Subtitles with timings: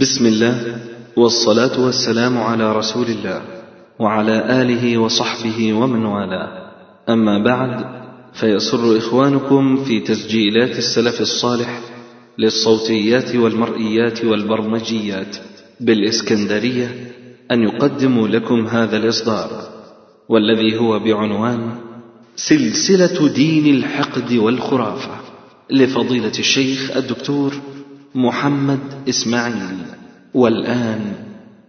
[0.00, 0.76] بسم الله
[1.16, 3.42] والصلاة والسلام على رسول الله
[3.98, 6.48] وعلى آله وصحبه ومن والاه.
[7.08, 7.84] أما بعد
[8.34, 11.80] فيسر إخوانكم في تسجيلات السلف الصالح
[12.38, 15.36] للصوتيات والمرئيات والبرمجيات
[15.80, 17.12] بالإسكندرية
[17.50, 19.50] أن يقدموا لكم هذا الإصدار
[20.28, 21.74] والذي هو بعنوان
[22.36, 25.10] سلسلة دين الحقد والخرافة
[25.70, 27.52] لفضيلة الشيخ الدكتور
[28.14, 29.78] محمد إسماعيل.
[30.34, 31.12] والآن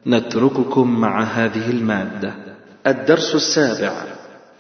[0.08, 2.34] نترككم مع هذه المادة.
[2.88, 4.04] الدرس السابع.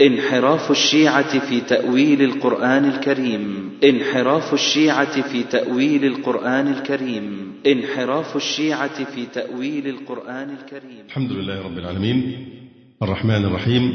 [0.02, 3.70] انحراف الشيعة في تأويل القرآن الكريم.
[3.84, 7.54] انحراف الشيعة في تأويل القرآن الكريم.
[7.68, 11.06] انحراف الشيعة في تأويل القرآن الكريم.
[11.08, 12.48] الحمد لله رب العالمين.
[13.04, 13.94] الرحمن الرحيم.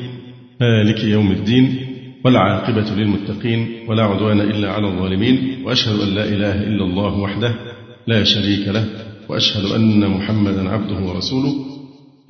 [0.61, 1.87] مالك يوم الدين.
[2.25, 3.69] والعاقبة للمتقين.
[3.89, 5.63] ولا عدوان إلا على الظالمين.
[5.65, 7.68] وأشهد أن لا إله إلا الله وحده.
[8.09, 8.85] لا شريك له
[9.29, 11.55] وأشهد أن محمدا عبده ورسوله.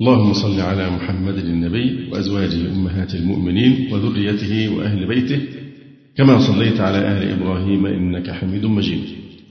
[0.01, 5.39] اللهم صل على محمد النبي وأزواجه أمهات المؤمنين وذريته وأهل بيته.
[6.17, 9.03] كما صليت على آل إبراهيم إنك حميد مجيد.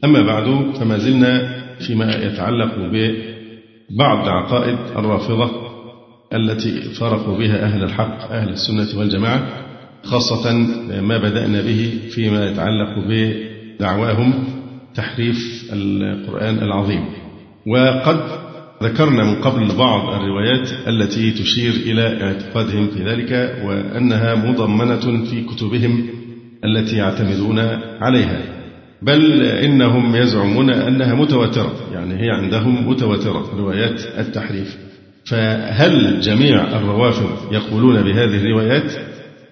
[0.05, 1.33] أما بعد فما زلنا
[1.79, 5.51] فيما يتعلق ببعض عقائد الرافضة
[6.35, 9.49] التي فرقوا بها أهل الحق أهل السنة والجماعة
[10.03, 10.53] خاصة
[11.01, 14.45] ما بدأنا به فيما يتعلق بدعواهم
[14.95, 17.05] تحريف القرآن العظيم.
[17.67, 18.21] وقد
[18.83, 26.07] ذكرنا من قبل بعض الروايات التي تشير إلى اعتقادهم في ذلك وأنها مضمنة في كتبهم
[26.65, 27.59] التي يعتمدون
[28.01, 28.41] عليها.
[29.03, 34.77] بل إنهم يزعمون أنها متواترة يعني هي عندهم متواترة روايات التحريف.
[35.25, 38.93] فهل جميع الروافض يقولون بهذه الروايات؟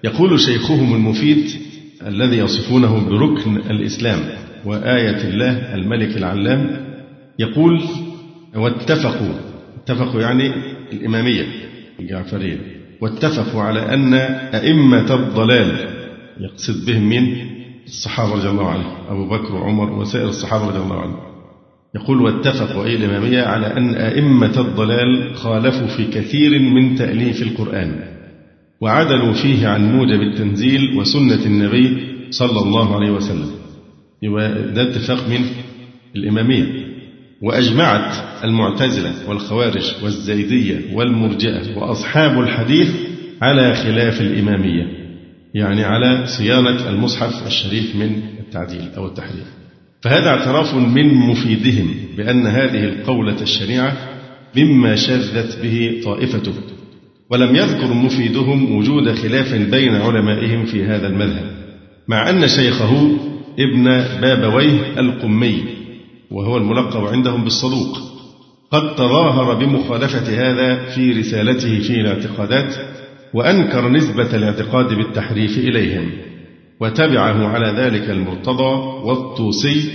[0.04, 1.50] يقول شيخهم المفيد
[2.06, 4.20] الذي يصفونه بركن الإسلام
[4.64, 6.86] وآية الله الملك العلام
[7.38, 7.80] يقول
[8.56, 9.34] واتفقوا.
[9.82, 10.52] اتفقوا يعني
[10.92, 11.44] الإمامية
[12.00, 12.58] الجعفرية.
[13.00, 14.14] واتفقوا على أن
[14.54, 15.88] أئمة الضلال
[16.40, 17.36] يقصد بهم من
[17.86, 18.92] الصحابة رضي الله عنهم.
[19.08, 21.20] أبو بكر وعمر وسائر الصحابة رضي الله عنهم.
[21.94, 28.15] يقول واتفقوا أي الإمامية على أن أئمة الضلال خالفوا في كثير من تأليف القرآن.
[28.80, 33.50] وعدلوا فيه عن موجب التنزيل وسنة النبي صلى الله عليه وسلم.
[34.22, 35.44] يبقى ده اتفاق من
[36.16, 36.86] الإمامية.
[37.42, 38.14] وأجمعت
[38.44, 42.88] المعتزلة والخوارج والزيدية والمرجئة وأصحاب الحديث
[43.42, 44.86] على خلاف الإمامية
[45.54, 49.46] يعني على صيانة المصحف الشريف من التعديل أو التحريف
[50.02, 53.96] فهذا اعتراف من مفيدهم بأن هذه القولة الشريعة
[54.56, 56.52] مما شاذت به طائفته.
[57.30, 61.50] ولم يذكر مفيدهم وجود خلاف بين علمائهم في هذا المذهب
[62.08, 63.10] مع أن شيخه
[63.58, 63.84] ابن
[64.20, 65.64] بابويه القمي
[66.30, 67.98] وهو الملقب عندهم بالصدوق
[68.70, 72.74] قد تظاهر بمخالفة هذا في رسالته في الاعتقادات
[73.34, 76.10] وأنكر نسبة الاعتقاد بالتحريف إليهم
[76.80, 79.90] وتبعه على ذلك المرتضى والطوسي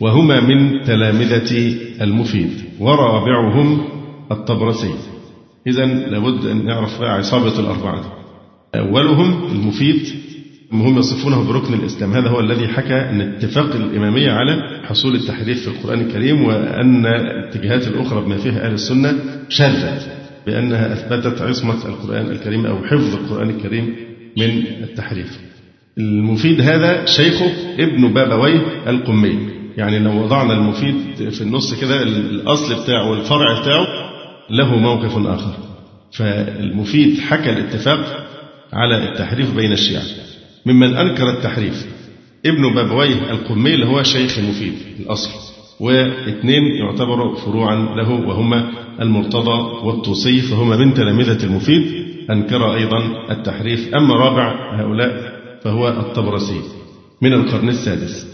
[0.00, 3.84] وهما من تلامذة المفيد ورابعهم
[4.30, 5.15] الطبرسي.
[5.66, 8.12] إذا لابد أن نعرف عصابة الأربعة
[8.74, 10.02] أولهم المفيد
[10.72, 12.12] هم يصفونه بركن الإسلام.
[12.12, 17.86] هذا هو الذي حكى أن اتفاق الإمامية على حصول التحريف في القرآن الكريم وأن الاتجاهات
[17.86, 19.14] الأخرى بما فيها أهل السنة
[19.48, 19.98] شاذة
[20.46, 23.96] بأنها أثبتت عصمة القرآن الكريم أو حفظ القرآن الكريم
[24.38, 25.38] من التحريف.
[25.98, 29.38] المفيد هذا شيخه ابن بابويه القمي.
[29.76, 34.05] يعني لو وضعنا المفيد في النص كده الأصل بتاعه والفرع بتاعه
[34.50, 35.54] له موقف آخر.
[36.12, 38.26] فالمفيد حكى الاتفاق
[38.72, 40.02] على التحريف بين الشيعة.
[40.66, 41.86] ممن أنكر التحريف
[42.46, 45.30] ابن بابويه القمي اللي هو شيخ مفيد الأصل.
[45.80, 48.70] واثنين يعتبروا فروعا له وهما
[49.00, 52.06] المرتضى والطوسي فهما من تلامذة المفيد.
[52.30, 52.98] أنكر أيضا
[53.30, 53.94] التحريف.
[53.94, 56.60] أما رابع هؤلاء فهو الطبرسي
[57.22, 58.26] من القرن السادس.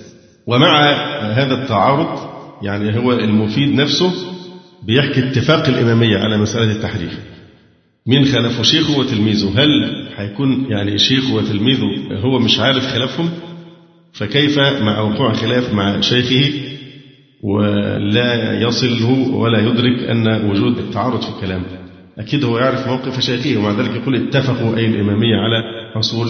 [0.47, 0.93] ومع
[1.33, 2.19] هذا التعارض
[2.63, 4.32] يعني هو المفيد نفسه
[4.87, 7.19] بيحكي اتفاق الإمامية على مسألة التحريف.
[8.07, 9.69] مين خالفه شيخه وتلميذه هل
[10.17, 11.87] هيكون يعني شيخه وتلميذه
[12.25, 13.31] هو مش عارف خلافهم؟
[14.13, 16.53] فكيف مع وقوع خلاف مع شيخه
[17.43, 21.63] ولا يصله ولا يدرك أن وجود التعارض في الكلام؟
[22.19, 25.63] أكيد هو يعرف موقف شيخه ومع ذلك يقول اتفقوا أي الإمامية على
[25.95, 26.29] حصول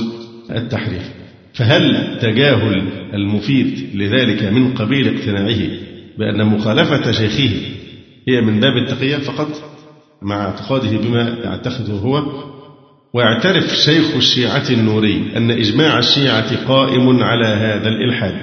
[0.51, 1.11] التحريف.
[1.55, 2.83] فهل تجاهل
[3.15, 5.59] المفيد لذلك من قبيل اقتناعه
[6.19, 7.51] بأن مخالفة شيخه
[8.29, 9.49] هي من باب التقية فقط
[10.23, 12.23] مع اعتقاده بما يعتقده هو.
[13.15, 18.35] ويعترف شيخ الشيعة النوري أن إجماع الشيعة قائم على هذا الإلحاد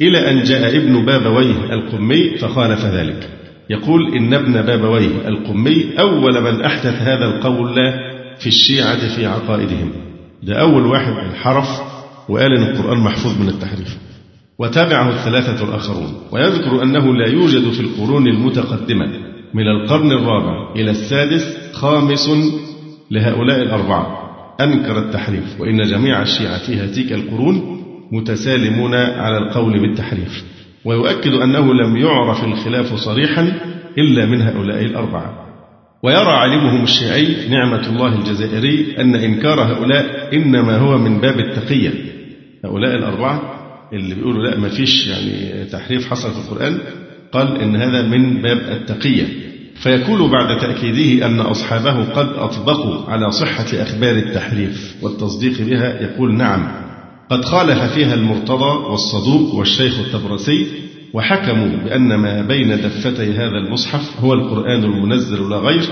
[0.00, 3.28] إلى أن جاء ابن بابويه القمي فخالف ذلك.
[3.70, 7.74] يقول إن ابن بابويه القمي أول من أحدث هذا القول
[8.38, 9.92] في الشيعة في عقائدهم.
[10.42, 11.68] ده أول واحد انحرف
[12.28, 13.98] وقال إن القرآن محفوظ من التحريف.
[14.60, 16.14] وتابعه الثلاثة الآخرون.
[16.32, 19.06] ويذكر أنه لا يوجد في القرون المتقدمة
[19.54, 22.30] من القرن الرابع إلى السادس خامس
[23.10, 24.06] لهؤلاء الأربعة.
[24.60, 30.44] أنكر التحريف وإن جميع الشيعة في هذه القرون متسالمون على القول بالتحريف.
[30.84, 33.52] ويؤكد أنه لم يعرف الخلاف صريحا
[33.98, 35.34] إلا من هؤلاء الأربعة.
[36.04, 41.90] ويرى عالمهم الشيعي نعمة الله الجزائري أن إنكار هؤلاء إنما هو من باب التقية.
[42.64, 43.59] هؤلاء الأربعة
[43.92, 46.78] اللي بيقولوا لا ما فيش يعني تحريف حصل في القرآن
[47.32, 49.26] قال إن هذا من باب التقية.
[49.74, 56.72] فيكون بعد تأكيده أن أصحابه قد أطبقوا على صحة أخبار التحريف والتصديق بها يقول نعم.
[57.30, 60.66] قد خالف فيها المرتضى والصدوق والشيخ التبرسي
[61.14, 65.82] وحكموا بأن ما بين دفتي هذا المصحف هو القرآن المنزل لا غير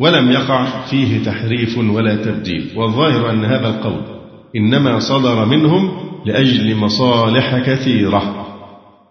[0.00, 2.70] ولم يقع فيه تحريف ولا تبديل.
[2.76, 4.17] والظاهر أن هذا القول
[4.56, 5.90] إنما صدر منهم
[6.26, 8.46] لأجل مصالح كثيرة.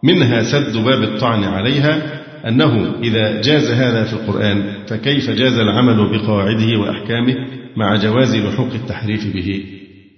[0.03, 2.17] منها سد باب الطعن عليها
[2.47, 7.35] أنه إذا جاز هذا في القرآن فكيف جاز العمل بقواعده وأحكامه
[7.77, 9.63] مع جواز لحوق التحريف به؟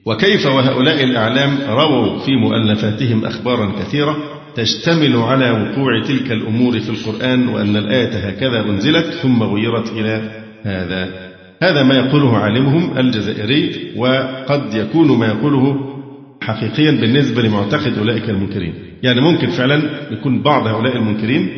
[0.05, 4.17] وكيف وهؤلاء الأعلام رووا في مؤلفاتهم أخبارا كثيرة
[4.55, 11.09] تشتمل على وقوع تلك الأمور في القرآن وأن الآية هكذا أنزلت ثم غيرت إلى هذا؟
[11.61, 15.75] هذا ما يقوله عالمهم الجزائري وقد يكون ما يقوله
[16.41, 18.73] حقيقيا بالنسبة لمعتقد أولئك المنكرين.
[19.03, 21.49] يعني ممكن فعلا يكون بعض هؤلاء المنكرين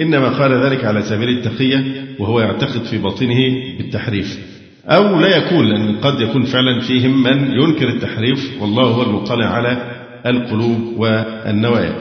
[0.00, 1.84] إنما قال ذلك على سبيل التقية
[2.18, 3.36] وهو يعتقد في باطنه
[3.78, 4.38] بالتحريف.
[4.86, 9.98] أو لا يكون لأن قد يكون فعلا فيهم من ينكر التحريف والله هو المطلع على
[10.26, 11.94] القلوب والنوايا.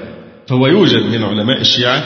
[0.47, 2.03] فهو يوجد من علماء الشيعة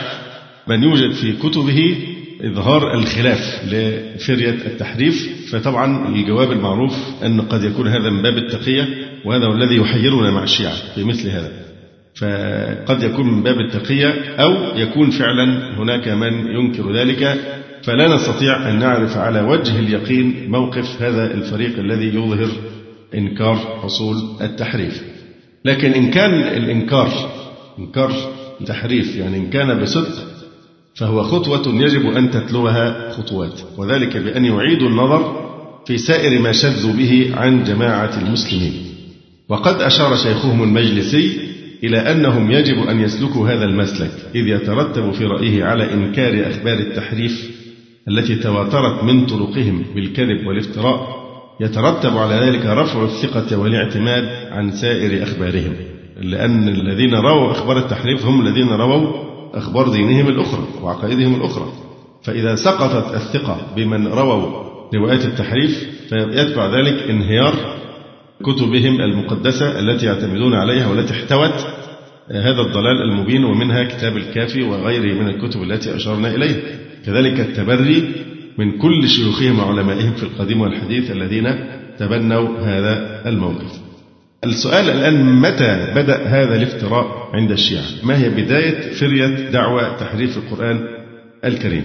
[0.68, 1.96] من يوجد في كتبه
[2.44, 5.16] إظهار الخلاف لفرية التحريف
[5.52, 6.94] فطبعا الجواب المعروف
[7.26, 8.88] أن قد يكون هذا من باب التقية
[9.26, 11.52] وهذا هو الذي يحيرنا مع الشيعة في مثل هذا.
[12.16, 17.40] فقد يكون من باب التقية أو يكون فعلا هناك من ينكر ذلك
[17.84, 22.50] فلا نستطيع أن نعرف على وجه اليقين موقف هذا الفريق الذي يظهر
[23.16, 25.04] إنكار حصول التحريف.
[25.66, 27.32] لكن إن كان الإنكار
[27.80, 28.12] إنكار
[28.62, 30.31] التحريف يعني إن كان بصدق
[31.02, 35.52] فهو خطوة يجب أن تتلوها خطوات وذلك بأن يعيدوا النظر
[35.86, 38.74] في سائر ما شذوا به عن جماعة المسلمين.
[39.50, 41.38] وقد أشار شيخهم المجلسي
[41.84, 47.52] إلى أنهم يجب أن يسلكوا هذا المسلك إذ يترتب في رأيه على إنكار أخبار التحريف
[48.08, 51.22] التي تواترت من طرقهم بالكذب والافتراء.
[51.62, 55.74] يترتب على ذلك رفع الثقة والاعتماد عن سائر أخبارهم
[56.22, 61.72] لأن الذين رووا أخبار التحريف هم الذين رووا أخبار دينهم الأخرى وعقائدهم الأخرى.
[62.24, 67.54] فإذا سقطت الثقة بمن رووا روايات التحريف فيتبع ذلك انهيار
[68.44, 71.68] كتبهم المقدسة التي يعتمدون عليها والتي احتوت
[72.32, 76.58] هذا الضلال المبين ومنها كتاب الكافي وغيره من الكتب التي أشرنا إليها
[77.06, 78.12] كذلك التبري
[78.58, 81.56] من كل شيوخهم وعلمائهم في القديم والحديث الذين
[81.98, 83.72] تبنوا هذا الموقف.
[84.44, 87.86] السؤال الآن متى بدأ هذا الافتراء؟ عند الشيعة.
[88.04, 90.88] ما هي بداية فرية دعوة تحريف القرآن
[91.46, 91.84] الكريم؟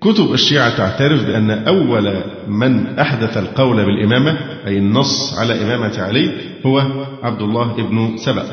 [0.00, 6.30] كتب الشيعة تعترف بأن أول من أحدث القول بالإمامة أي النص على إمامة علي
[6.66, 6.78] هو
[7.22, 8.44] عبد الله بن سبأ.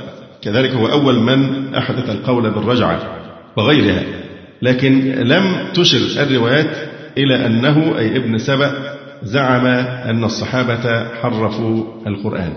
[0.41, 2.99] كذلك هو أول من أحدث القول بالرجعة
[3.57, 4.03] وغيرها.
[4.61, 6.77] لكن لم تشر الروايات
[7.17, 8.71] إلى أنه أي ابن سبأ
[9.23, 9.65] زعم
[10.09, 12.53] أن الصحابة حرفوا القرآن.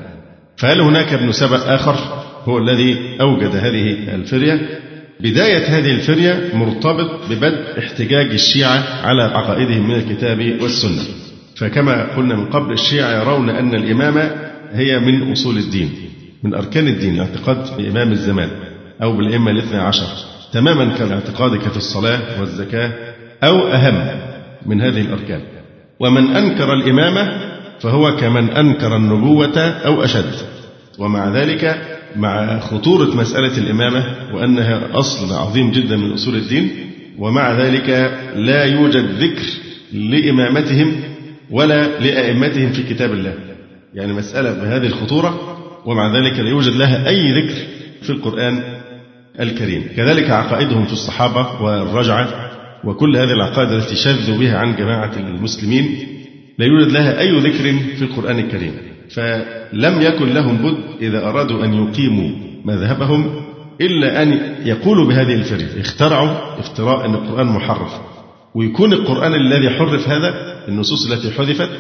[0.57, 4.81] فهل هناك ابن سبأ آخر؟ هو الذي أوجد هذه الفرية.
[5.21, 11.03] بداية هذه الفرية مرتبط ببدء احتجاج الشيعة على عقائدهم من الكتاب والسنة.
[11.57, 14.31] فكما قلنا من قبل الشيعة يرون أن الإمامة
[14.73, 15.91] هي من أصول الدين
[16.43, 18.51] من أركان الدين اعتقاد بإمام الزمان
[19.03, 20.07] أو بالأئمة الاثنى عشر.
[20.53, 22.93] تماما كاعتقادك في الصلاة والزكاة
[23.45, 24.21] أو أهم
[24.67, 25.41] من هذه الأركان.
[26.01, 30.35] ومن أنكر الإمامة فهو كمن أنكر النبوة أو أشد.
[30.99, 34.05] ومع ذلك مع خطورة مسألة الإمامة
[34.35, 36.71] وأنها أصل عظيم جدا من أصول الدين
[37.19, 37.89] ومع ذلك
[38.37, 39.47] لا يوجد ذكر
[39.93, 40.93] لإمامتهم
[41.51, 43.35] ولا لأئمتهم في كتاب الله.
[43.95, 47.55] يعني مسألة بهذه الخطورة ومع ذلك لا يوجد لها أي ذكر
[48.03, 48.63] في القرآن
[49.41, 49.85] الكريم.
[49.97, 52.51] كذلك عقائدهم في الصحابة والرجعة
[52.85, 56.07] وكل هذه العقائد التي شذوا بها عن جماعة المسلمين
[56.59, 58.73] لا يوجد لها أي ذكر في القرآن الكريم.
[59.11, 62.31] فلم يكن لهم بد إذا أرادوا أن يقيموا
[62.65, 63.45] مذهبهم
[63.81, 67.93] إلا أن يقولوا بهذه الفرية اخترعوا افتراء أن القرآن محرف
[68.55, 70.35] ويكون القرآن الذي حرف هذا
[70.69, 71.71] النصوص التي حذفت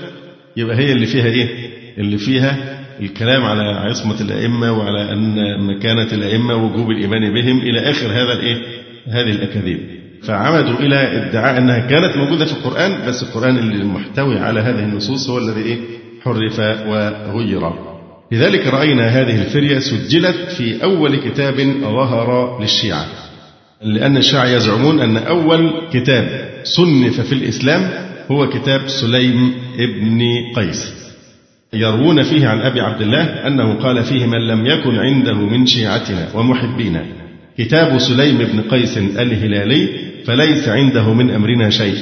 [0.56, 6.54] يبقى هي اللي فيها إيه؟ اللي فيها الكلام على عصمة الأئمة وعلى أن مكانة الأئمة
[6.54, 8.62] ووجوب الإيمان بهم إلى آخر هذا الإيه؟
[9.06, 9.78] هذه الأكاذيب.
[10.22, 15.30] فعمدوا إلى ادعاء أنها كانت موجودة في القرآن بس القرآن اللي المحتوي على هذه النصوص
[15.30, 15.78] هو الذي إيه؟
[16.24, 17.70] حرف وغير.
[18.32, 23.06] لذلك رأينا هذه الفرية سجلت في أول كتاب ظهر للشيعة.
[23.82, 27.90] لأن الشيعة يزعمون أن أول كتاب صنف في الإسلام
[28.30, 30.22] هو كتاب سليم ابن
[30.56, 30.94] قيس
[31.72, 36.28] يروون فيه عن أبي عبد الله أنه قال فيه من لم يكن عنده من شيعتنا
[36.34, 37.06] ومحبينا
[37.58, 39.88] كتاب سليم بن قيس الهلالي
[40.26, 41.98] فليس عنده من أمرنا شيء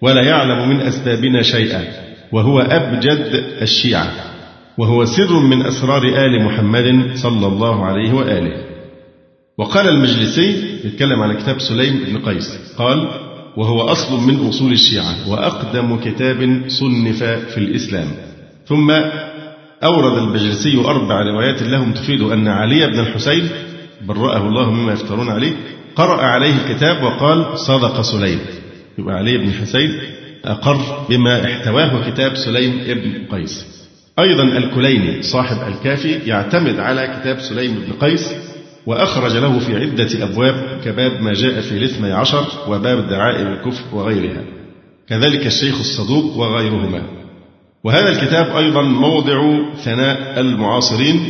[0.00, 1.84] ولا يعلم من أسبابنا شيئا
[2.32, 4.12] وهو أبجد الشيعة
[4.78, 8.64] وهو سر من أسرار آل محمد صلى الله عليه وآله.
[9.58, 13.08] وقال المجلسي يتكلم على كتاب سليم بن قيس قال
[13.56, 18.06] وهو أصل من أصول الشيعة وأقدم كتاب صنف في الإسلام.
[18.66, 18.90] ثم
[19.84, 23.48] أورد البجلسي أربع روايات لهم تفيد أن علي بن الحسين
[24.06, 25.52] برأه الله مما يفترون عليه
[25.96, 28.38] قرأ عليه الكتاب وقال صدق سليم.
[28.98, 29.90] يبقى علي بن الحسين
[30.44, 33.66] أقر بما احتواه كتاب سليم بن قيس.
[34.18, 38.34] أيضا الكليني صاحب الكافي يعتمد على كتاب سليم بن قيس
[38.86, 44.42] وأخرج له في عدة أبواب كباب ما جاء في الاثني عشر وباب دعائم الكفر وغيرها.
[45.08, 47.02] كذلك الشيخ الصدوق وغيرهما.
[47.84, 51.28] وهذا الكتاب أيضا موضع ثناء المعاصرين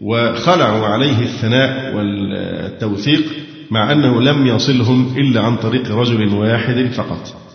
[0.00, 3.22] وخلعوا عليه الثناء والتوثيق
[3.70, 7.45] مع أنه لم يصلهم إلا عن طريق رجل واحد فقط.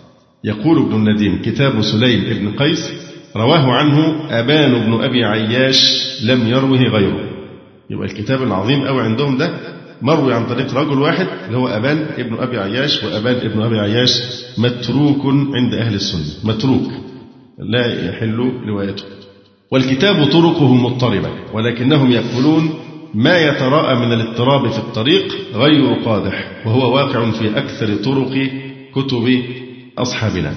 [0.44, 2.92] يقول ابن النديم كتاب سليم بن قيس
[3.36, 5.78] رواه عنه أبان بن أبي عياش
[6.24, 7.20] لم يروه غيره.
[7.90, 9.50] يبقى الكتاب العظيم أوي عندهم ده
[10.02, 14.10] مروي عن طريق رجل واحد اللي هو أبان ابن أبي عياش وأبان ابن أبي عياش
[14.58, 16.90] متروك عند أهل السنة متروك
[17.58, 19.04] لا يحل روايته
[19.70, 22.70] والكتاب طرقه مضطربة ولكنهم يقولون
[23.14, 28.50] ما يتراءى من الاضطراب في الطريق غير قادح وهو واقع في أكثر طرق
[28.94, 29.42] كتب
[29.98, 30.54] أصحابنا.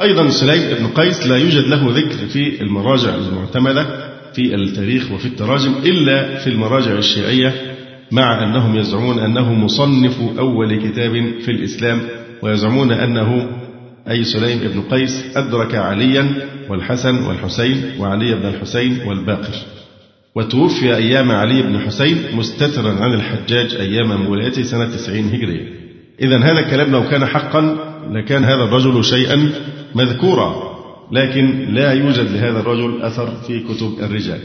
[0.00, 3.86] أيضا سليم بن قيس لا يوجد له ذكر في المراجع المعتمدة
[4.34, 7.54] في التاريخ وفي التراجم إلا في المراجع الشيعية
[8.12, 11.12] مع أنهم يزعمون أنه مصنف أول كتاب
[11.44, 12.00] في الإسلام
[12.42, 13.48] ويزعمون أنه
[14.10, 19.54] أي سليم بن قيس أدرك عليا والحسن والحسين وعلي بن الحسين والباقر.
[20.36, 25.68] وتوفي أيام علي بن حسين مستترا عن الحجاج أيام مولاته سنة 90 هجرية.
[26.20, 29.50] إذا هذا الكلام لو كان حقا لكان هذا الرجل شيئا
[29.94, 30.74] مذكورا
[31.12, 34.40] لكن لا يوجد لهذا الرجل أثر في كتب الرجال.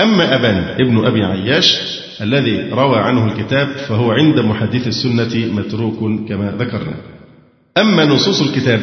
[0.00, 1.80] أما أبان ابن أبي عياش
[2.20, 6.96] الذي روى عنه الكتاب فهو عند محدث السنة متروك كما ذكرنا.
[7.78, 8.80] أما نصوص الكتاب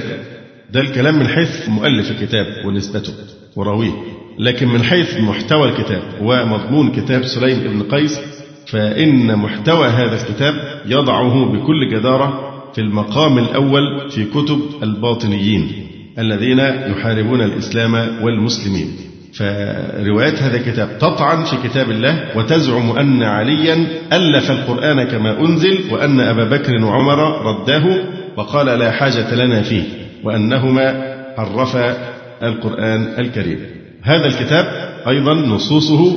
[0.74, 3.14] ده الكلام من حيث مؤلف الكتاب ونسبته
[3.56, 3.92] وراويه
[4.40, 8.20] لكن من حيث محتوى الكتاب ومضمون كتاب سليم بن قيس
[8.68, 15.72] فإن محتوى هذا الكتاب يضعه بكل جدارة في المقام الأول في كتب الباطنيين
[16.20, 18.88] الذين يحاربون الإسلام والمسلمين.
[19.34, 26.20] فروايات هذا الكتاب تطعن في كتاب الله وتزعم أن عليا ألف القرآن كما أنزل وأن
[26.20, 28.04] أبا بكر وعمر رداه
[28.38, 29.84] وقال لا حاجة لنا فيه
[30.24, 31.98] وأنهما حرفا
[32.44, 33.60] القرآن الكريم.
[34.02, 34.66] هذا الكتاب
[35.08, 36.16] أيضا نصوصه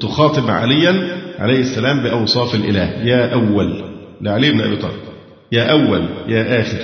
[0.00, 0.94] تخاطب عليا
[1.38, 2.90] عليه السلام بأوصاف الإله.
[3.04, 3.84] يا أول
[4.20, 5.13] لعلي بن أبي طالب.
[5.52, 6.78] يا أول يا آخر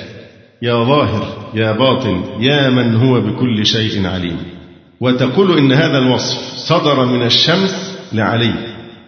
[0.63, 4.37] يا ظاهر يا باطن يا من هو بكل شيء عليم.
[5.01, 8.55] وتقول إن هذا الوصف صدر من الشمس لعلي.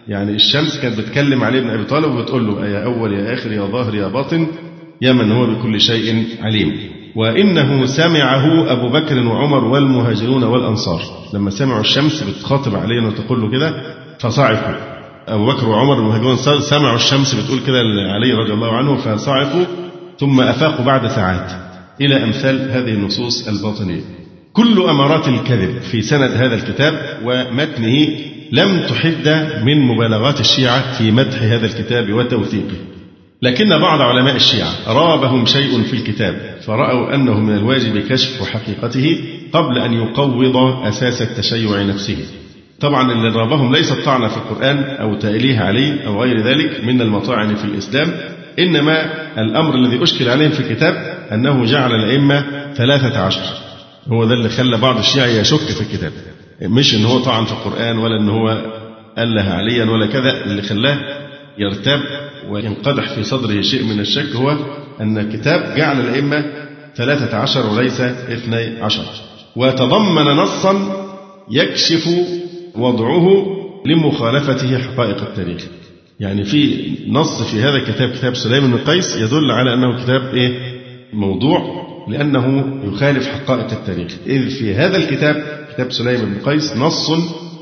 [0.07, 3.61] يعني الشمس كانت بتكلم علي بن أبي طالب وبتقول له يا أول يا آخر يا
[3.61, 4.47] ظاهر يا باطن
[5.01, 6.71] يا من هو بكل شيء عليم.
[7.15, 11.01] وإنه سمعه أبو بكر وعمر والمهاجرون والأنصار.
[11.33, 13.73] لما سمعوا الشمس بتخاطب علي وتقول له كده
[14.19, 14.92] فصعقوا.
[15.27, 19.65] أبو بكر وعمر والمهاجرون سمعوا الشمس بتقول كده لعلي رضي الله عنه فصعقوا
[20.19, 21.51] ثم أفاقوا بعد ساعات
[22.01, 24.01] إلى أمثال هذه النصوص الباطنية.
[24.53, 28.07] كل أمارات الكذب في سند هذا الكتاب ومتنه
[28.51, 29.27] لم تحد
[29.63, 32.77] من مبالغات الشيعة في مدح هذا الكتاب وتوثيقه.
[33.41, 39.19] لكن بعض علماء الشيعة رابهم شيء في الكتاب فرأوا أنه من الواجب كشف حقيقته
[39.53, 42.17] قبل أن يقوض أساس التشيع نفسه.
[42.83, 47.55] طبعا اللي رابهم ليس الطعن في القرآن أو تأليه عليه أو غير ذلك من المطاعن
[47.55, 48.13] في الإسلام
[48.59, 49.05] إنما
[49.41, 50.93] الأمر الذي أشكل عليهم في الكتاب
[51.31, 52.45] أنه جعل الأئمة
[52.77, 53.41] ثلاثة عشر.
[54.07, 56.11] هو ده اللي خلى بعض الشيعة يشك في الكتاب.
[56.61, 58.61] مش إن هو طعن في القرآن ولا إن هو
[59.17, 60.97] أله عليا ولا كذا اللي خلاه
[61.57, 61.99] يرتاب
[62.49, 64.57] وينقدح في صدره شيء من الشك هو
[65.01, 66.45] أن الكتاب جعل الأئمة
[66.95, 69.03] ثلاثة عشر وليس اثني عشر.
[69.55, 71.03] وتضمن نصا
[71.51, 72.07] يكشف
[72.75, 73.27] وضعه
[73.85, 75.67] لمخالفته حقائق التاريخ.
[76.19, 80.73] يعني في نص في هذا الكتاب كتاب سليم بن قيس يدل على أنه كتاب إيه؟
[81.13, 84.11] موضوع لأنه يخالف حقائق التاريخ.
[84.27, 87.11] إذ في هذا الكتاب كتاب سليم بن قيس نص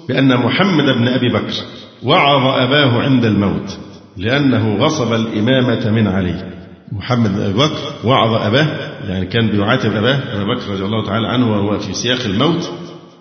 [0.08, 1.53] بأن محمد بن أبي بكر
[2.03, 3.77] وعظ أباه عند الموت
[4.18, 6.51] لأنه غصب الإمامة من علي.
[6.91, 8.68] محمد بن أبي بكر وعظ أباه
[9.10, 12.72] يعني كان بيعاتب أباه أبا بكر رضي الله تعالى عنه وهو في سياق الموت.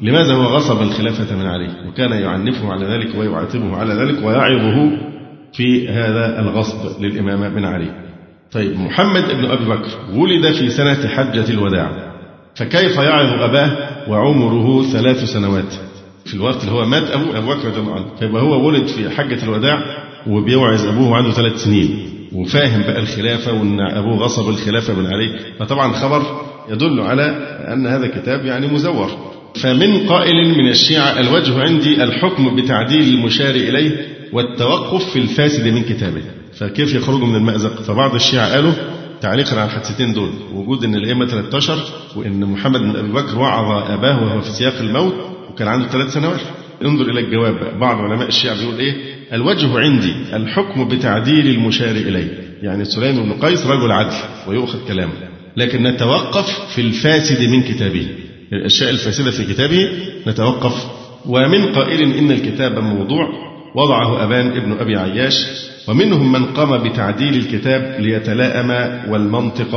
[0.03, 4.91] لماذا هو غصب الخلافة من علي؟ وكان يعنفه على ذلك ويعاتبه على ذلك ويعظه
[5.53, 7.91] في هذا الغصب للإمامة من علي.
[8.53, 11.91] طيب محمد بن أبي بكر ولد في سنة حجة الوداع
[12.55, 13.77] فكيف يعظ أباه
[14.11, 15.75] وعمره ثلاث سنوات؟
[16.25, 19.45] في الوقت اللي هو مات أبو أبو بكر رضي الله فيبقى هو ولد في حجة
[19.45, 19.79] الوداع
[20.27, 22.07] وبيوعظ أبوه عنده ثلاث سنين.
[22.33, 26.23] وفاهم بقى الخلافة وأن أبوه غصب الخلافة من عليه فطبعا خبر
[26.69, 27.23] يدل على
[27.73, 29.30] أن هذا الكتاب يعني مزور.
[29.55, 36.23] فمن قائل من الشيعة الوجه عندي الحكم بتعديل المشار إليه والتوقف في الفاسد من كتابه.
[36.59, 38.73] فكيف يخرجوا من المأزق؟ فبعض الشيعة قالوا
[39.21, 41.79] تعليقا على الحادثتين دول وجود إن الأئمة 13
[42.17, 45.15] وإن محمد بن أبي بكر وعظ أباه وهو في سياق الموت
[45.51, 46.41] وكان عنده ثلاث سنوات.
[46.85, 47.79] انظر إلى الجواب.
[47.81, 48.95] بعض علماء الشيعة بيقول إيه؟
[49.33, 52.29] الوجه عندي الحكم بتعديل المشار إليه.
[52.63, 54.17] يعني سليم بن قيس رجل عدل
[54.49, 55.13] ويؤخذ كلامه
[55.57, 58.07] لكن نتوقف في الفاسد من كتابه.
[58.53, 59.89] الأشياء الفاسدة في كتابه
[60.27, 60.87] نتوقف.
[61.27, 63.29] ومن قائل إن الكتاب موضوع
[63.75, 65.35] وضعه أبان ابن أبي عياش
[65.89, 68.71] ومنهم من قام بتعديل الكتاب ليتلائم
[69.13, 69.75] والمنطق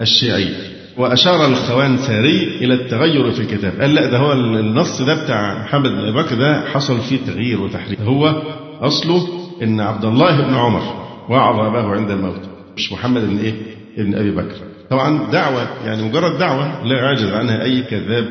[0.00, 0.48] الشيعي.
[0.96, 3.80] وأشار الخوان ساري إلى التغير في الكتاب.
[3.80, 7.60] قال لا ده هو النص ده بتاع محمد بن أبي بكر ده حصل فيه تغيير
[7.60, 8.42] وتحريف هو
[8.80, 9.28] أصله
[9.62, 10.82] إن عبد الله بن عمر
[11.30, 12.40] وعظ أباه عند الموت
[12.76, 13.54] مش محمد بن إيه؟
[13.98, 14.56] ابن أبي بكر.
[14.94, 18.26] طبعا دعوة يعني مجرد دعوة لا يعجز عنها أي كذاب.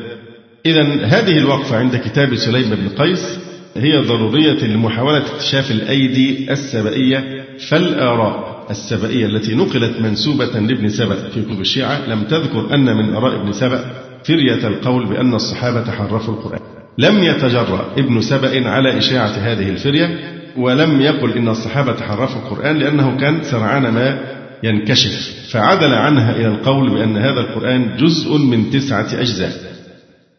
[0.66, 3.38] إذا هذه الوقفة عند كتاب سليم بن قيس
[3.76, 11.60] هي ضرورية لمحاولة اكتشاف الأيدي السبائية فالآراء السبائية التي نقلت منسوبة لابن سبأ في كتب
[11.60, 12.06] الشيعة.
[12.08, 13.84] لم تذكر أن من آراء ابن سبأ
[14.24, 16.60] فرية القول بأن الصحابة حرفوا القرآن.
[16.98, 20.18] لم يتجرأ ابن سبأ على إشاعة هذه الفرية
[20.56, 24.18] ولم يقل إن الصحابة حرفوا القرآن لأنه كان سرعان ما
[24.64, 25.14] ينكشف.
[25.52, 29.52] فعدل عنها إلى القول بأن هذا القرآن جزء من تسعة أجزاء.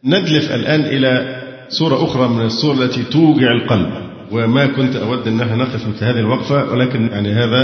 [0.06, 3.90] ندلف الآن إلى صورة أخرى من الصور التي توجع القلب.
[4.32, 7.62] وما كنت أود أن نقف مثل هذه الوقفة ولكن يعني هذا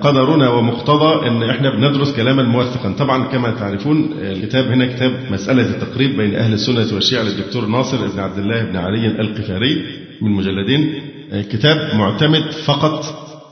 [0.00, 2.92] قدرنا ومقتضى أن إحنا بندرس كلاما موثقا.
[2.92, 8.20] طبعا كما تعرفون الكتاب هنا كتاب مسألة التقريب بين أهل السنة والشيعة للدكتور ناصر بن
[8.20, 9.84] عبد الله بن علي القفاري
[10.22, 10.94] من مجلدين.
[11.32, 13.04] كتاب معتمد فقط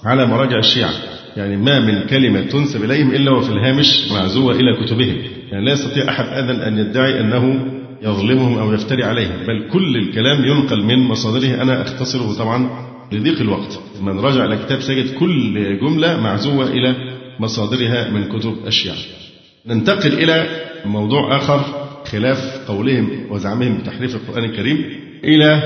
[0.05, 0.91] على مراجع الشيعة.
[1.37, 5.17] يعني ما من كلمة تنسب إليهم إلا وفي الهامش معزوة إلى كتبهم.
[5.53, 7.67] يعني لا يستطيع أحد أيضا أن يدعي أنه
[8.03, 11.63] يظلمهم أو يفتري عليهم بل كل الكلام ينقل من مصادره.
[11.63, 12.71] أنا أختصره طبعا
[13.13, 13.81] لضيق الوقت.
[14.03, 16.95] من رجع إلى كتاب سجد كل جملة معزوة إلى
[17.41, 18.97] مصادرها من كتب الشيعة
[19.67, 20.47] ننتقل إلى
[20.85, 21.65] موضوع آخر
[22.05, 24.85] خلاف قولهم وزعمهم بتحريف القرآن الكريم
[25.25, 25.63] إلى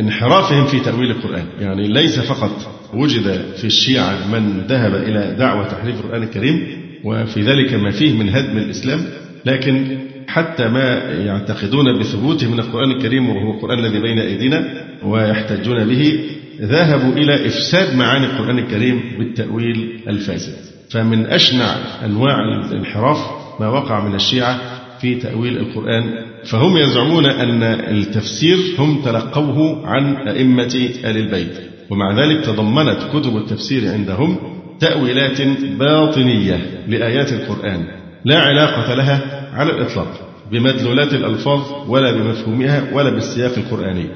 [0.00, 1.44] انحرافهم في تأويل القرآن.
[1.60, 6.66] يعني ليس فقط وجد في الشيعة من ذهب إلى دعوة تحريف القرآن الكريم
[7.04, 9.00] وفي ذلك ما فيه من هدم الإسلام
[9.46, 10.94] لكن حتى ما
[11.26, 14.64] يعتقدون بثبوته من القرآن الكريم وهو القرآن الذي بين أيدينا
[15.02, 16.20] ويحتجون به
[16.60, 20.54] ذهبوا إلى إفساد معاني القرآن الكريم بالتأويل الفاسد.
[20.90, 22.34] فمن أشنع أنواع
[22.70, 23.18] الانحراف
[23.60, 24.60] ما وقع من الشيعة
[25.00, 26.04] في تأويل القرآن
[26.44, 31.60] فهم يزعمون أن التفسير هم تلقوه عن أئمة آل البيت
[31.90, 34.38] ومع ذلك تضمنت كتب التفسير عندهم
[34.80, 35.42] تأويلات
[35.78, 37.84] باطنية لآيات القرآن
[38.24, 44.06] لا علاقة لها على الإطلاق بمدلولات الألفاظ ولا بمفهومها ولا بالسياق القرآني.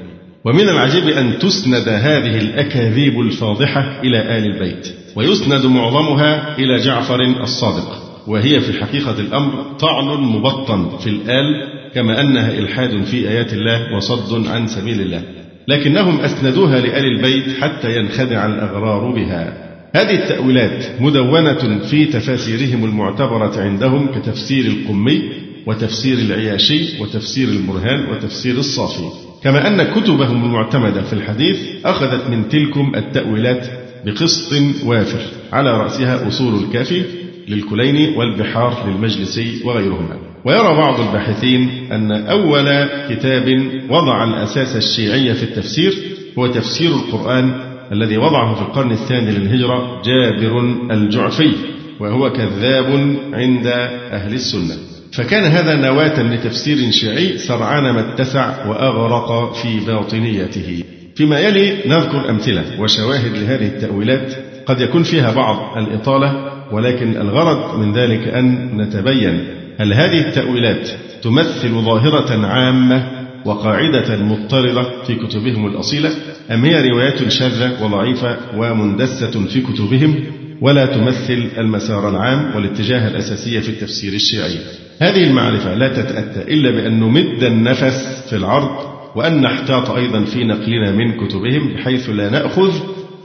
[0.45, 8.04] ومن العجيب أن تسند هذه الأكاذيب الفاضحة إلى آل البيت ويسند معظمها إلى جعفر الصادق.
[8.27, 11.45] وهي في حقيقة الأمر طعن مبطن في الآل
[11.93, 15.23] كما أنها إلحاد في آيات الله وصد عن سبيل الله.
[15.67, 19.65] لكنهم أسندوها لآل البيت حتى ينخدع الأغرار بها.
[19.95, 25.21] هذه التأويلات مدونة في تفاسيرهم المعتبرة عندهم كتفسير القمي
[25.65, 29.09] وتفسير العياشي وتفسير البرهان وتفسير الصافي.
[29.43, 33.67] كما أن كتبهم المعتمدة في الحديث أخذت من تلكم التأويلات
[34.05, 34.53] بقسط
[34.85, 35.19] وافر.
[35.53, 37.03] على رأسها أصول الكافي
[37.49, 40.17] للكليني والبحار للمجلسي وغيرهما.
[40.45, 45.93] ويرى بعض الباحثين أن أول كتاب وضع الأساس الشيعي في التفسير
[46.39, 47.53] هو تفسير القرآن
[47.91, 50.59] الذي وضعه في القرن الثاني للهجرة جابر
[50.91, 51.51] الجعفي
[51.99, 53.67] وهو كذاب عند
[54.11, 54.75] أهل السنة.
[55.13, 60.83] فكان هذا نواة لتفسير شيعي سرعان ما اتسع وأغرق في باطنيته.
[61.15, 64.33] فيما يلي نذكر أمثلة وشواهد لهذه التأويلات
[64.65, 69.43] قد يكون فيها بعض الإطالة ولكن الغرض من ذلك أن نتبين
[69.77, 70.89] هل هذه التأويلات
[71.21, 73.11] تمثل ظاهرة عامة
[73.45, 76.11] وقاعدة مضطردة في كتبهم الأصيلة؟
[76.51, 80.23] أم هي روايات شاذة وضعيفة ومندسة في كتبهم
[80.61, 84.57] ولا تمثل المسار العام والاتجاه الأساسي في التفسير الشيعي؟
[85.01, 90.91] هذه المعرفة لا تتأتى إلا بأن نمد النفس في العرض وأن نحتاط أيضا في نقلنا
[90.91, 92.73] من كتبهم بحيث لا نأخذ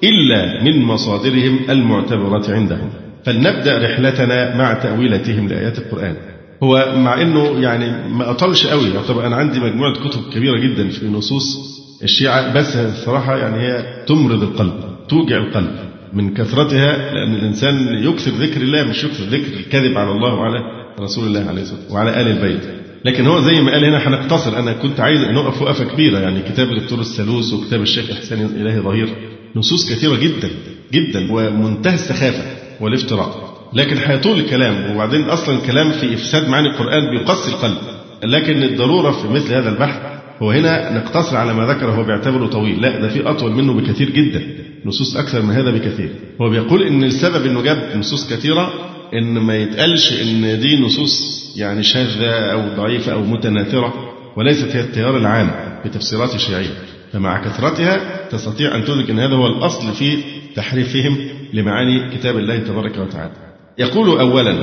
[0.05, 2.91] إلا من مصادرهم المعتبرة عندهم.
[3.25, 6.17] فلنبدأ رحلتنا مع تأويلتهم لآيات القرآن.
[6.63, 11.09] هو مع إنه يعني ما اطلش قوي طبعا أنا عندي مجموعة كتب كبيرة جدا في
[11.09, 11.57] نصوص
[12.03, 14.73] الشيعة بس الصراحة يعني هي تمرض القلب
[15.09, 15.71] توجع القلب
[16.13, 20.59] من كثرتها لأن الإنسان يكثر ذكر الله مش يكثر ذكر الكذب على الله وعلى
[21.01, 22.61] رسول الله عليه والسلام وعلى آل البيت.
[23.05, 24.59] لكن هو زي ما قال هنا هنقتصر.
[24.59, 29.09] أنا كنت عايز نقف وقفة كبيرة يعني كتاب الدكتور السلوس وكتاب الشيخ إحسان إلهي ظهير
[29.57, 30.51] نصوص كثيرة جدا
[30.93, 32.60] جدا ومنتهى السخافة.
[32.81, 37.77] والافتراء لكن هيطول الكلام وبعدين أصلا الكلام في إفساد معاني القرآن بيقسي القلب.
[38.25, 40.01] لكن الضرورة في مثل هذا البحث
[40.43, 42.83] هو هنا نقتصر على ما ذكره هو بيعتبره طويل.
[42.83, 44.43] لا ده في أطول منه بكثير جدا
[44.85, 46.11] نصوص أكثر من هذا بكثير.
[46.41, 48.73] هو بيقول إن السبب إنه جاب نصوص كثيرة
[49.15, 53.95] إن ما يتقالش إن دي نصوص يعني شاذة أو ضعيفة أو متناثرة
[54.37, 55.51] وليست هي التيار العام
[55.85, 56.75] بتفسيرات الشيعية.
[57.13, 60.19] فمع كثرتها تستطيع أن تدرك إن هذا هو الأصل في
[60.57, 61.17] تحريفهم
[61.53, 63.33] لمعاني كتاب الله تبارك وتعالى.
[63.79, 64.55] يقول أولا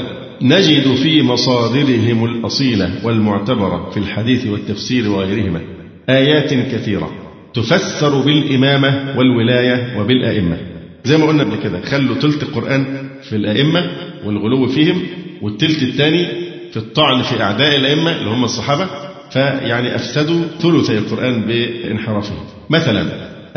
[0.41, 5.61] نجد في مصادرهم الأصيلة والمعتبرة في الحديث والتفسير وغيرهما
[6.09, 7.11] آيات كثيرة
[7.53, 10.57] تفسر بالإمامة والولاية وبالأئمة.
[11.03, 13.91] زي ما قلنا قبل كده خلوا تلت القرآن في الأئمة
[14.25, 15.01] والغلو فيهم
[15.41, 16.25] والتلت الثاني
[16.71, 18.87] في الطعن في أعداء الأئمة اللي هم الصحابة
[19.31, 22.45] فيعني أفسدوا ثلثي القرآن بانحرافهم.
[22.69, 23.05] مثلا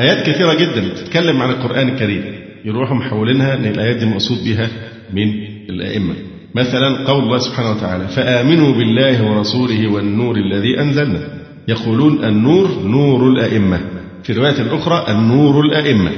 [0.00, 2.39] آيات كثيرة جدا تتكلم عن القرآن الكريم.
[2.64, 4.68] يروحوا محولينها ان الآيات دي مقصود بها
[5.12, 5.28] من
[5.70, 6.14] الأئمة.
[6.54, 11.20] مثلا قول الله سبحانه وتعالى فآمنوا بالله ورسوله والنور الذي أنزلنا.
[11.68, 13.80] يقولون النور نور الأئمة.
[14.22, 16.10] في رواية أخرى النور الأئمة.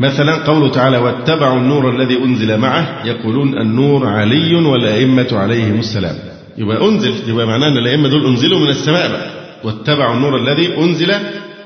[0.00, 3.06] مثلا قوله تعالى واتبعوا النور الذي أنزل معه.
[3.06, 6.16] يقولون النور علي والأئمة عليهم السلام.
[6.58, 9.30] يبقى أنزل يبقى معناه إن الأئمة دول أنزلوا من السماء بقى.
[9.64, 11.14] واتبعوا النور الذي أنزل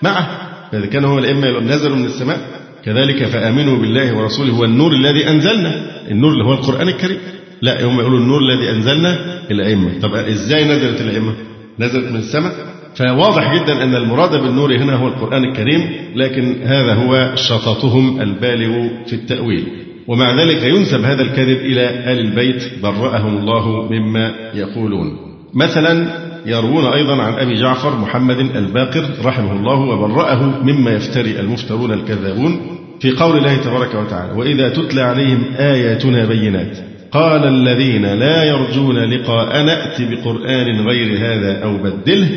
[0.02, 0.28] معه.
[0.72, 2.61] فإذا كان هو الأئمة نزلوا من السماء.
[2.84, 5.72] كذلك فآمنوا بالله ورسوله والنور الذي أنزلنا.
[6.10, 7.18] النور اللي هو القرآن الكريم.
[7.62, 9.18] لا هم يقولوا النور الذي أنزلنا
[9.50, 9.98] الأئمة.
[10.02, 11.34] طب إزاي نزلت الأئمة؟
[11.80, 12.52] نزلت من السماء.
[12.94, 19.12] فواضح جدا أن المراد بالنور هنا هو القرآن الكريم لكن هذا هو شططهم البالغ في
[19.12, 19.64] التأويل.
[20.08, 25.16] ومع ذلك ينسب هذا الكذب إلى آل البيت برأهم الله مما يقولون.
[25.54, 26.06] مثلا
[26.46, 32.71] يروون أيضا عن أبي جعفر محمد الباقر رحمه الله وبرأه مما يفتري المفترون الكذابون.
[33.02, 36.78] في قول الله تبارك وتعالى وإذا تتلى عليهم آياتنا بينات
[37.12, 42.28] قال الذين لا يرجون لقاء نأت بقرآن غير هذا أو بدله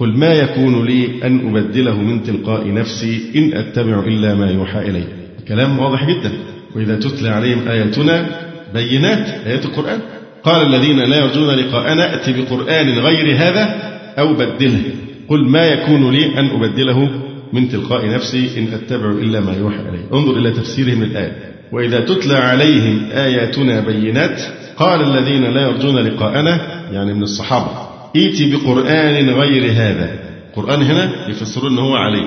[0.00, 5.04] قل ما يكون لي أن أبدله من تلقاء نفسي إن أتبع إلا ما يوحى إلي.
[5.48, 6.32] كلام واضح جدا.
[6.76, 8.26] وإذا تتلى عليهم آياتنا
[8.74, 10.00] بينات آيات القرآن
[10.44, 13.76] قال الذين لا يرجون لقاءنا ائت بقرآن غير هذا
[14.18, 14.80] أو بدله
[15.28, 17.08] قل ما يكون لي أن أبدله
[17.54, 19.98] من تلقاء نفسي إن أتبع إلا ما يوحى إلي.
[20.12, 24.40] انظر إلى تفسيرهم الآية وإذا تتلى عليهم آياتنا بينات
[24.76, 26.60] قال الذين لا يرجون لقاءنا
[26.92, 27.70] يعني من الصحابة
[28.16, 30.18] ائت بقرآن غير هذا.
[30.56, 32.22] قرآن هنا يفسرون أنه هو علي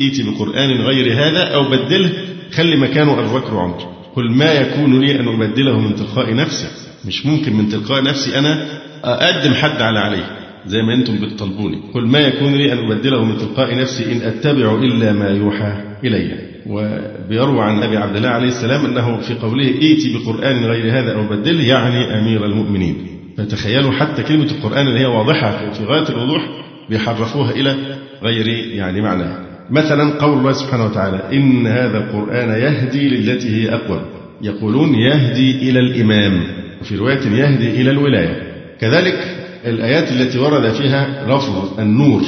[0.00, 2.12] ائت بقرآن غير هذا أو بدله
[2.52, 3.78] خلي مكانه أبو بكر وعمر.
[4.16, 6.66] قل ما يكون لي أن أبدله من تلقاء نفسي.
[7.04, 8.66] مش ممكن من تلقاء نفسي أنا
[9.04, 10.41] أقدم حد على عليه.
[10.66, 14.74] زي ما أنتم بتطلبوني قل ما يكون لي أن أبدله من تلقاء نفسي إن أتبع
[14.74, 15.72] إلا ما يوحى
[16.04, 16.52] إلي.
[16.66, 21.28] وبيروى عن أبي عبد الله عليه السلام أنه في قوله ائتي بقرآن غير هذا أو
[21.28, 22.96] بدله يعني أمير المؤمنين.
[23.38, 26.42] فتخيلوا حتى كلمة القرآن اللي هي واضحة في غاية الوضوح
[26.90, 27.76] بيحرفوها إلى
[28.22, 29.38] غير يعني معناها
[29.70, 34.00] مثلا قول الله سبحانه وتعالى إن هذا القرآن يهدي للتي هي أقوم
[34.42, 36.42] يقولون يهدي إلى الإمام.
[36.80, 38.42] وفي رواية يهدي إلى الولاية.
[38.80, 42.22] كذلك الآيات التي ورد فيها لفظ النور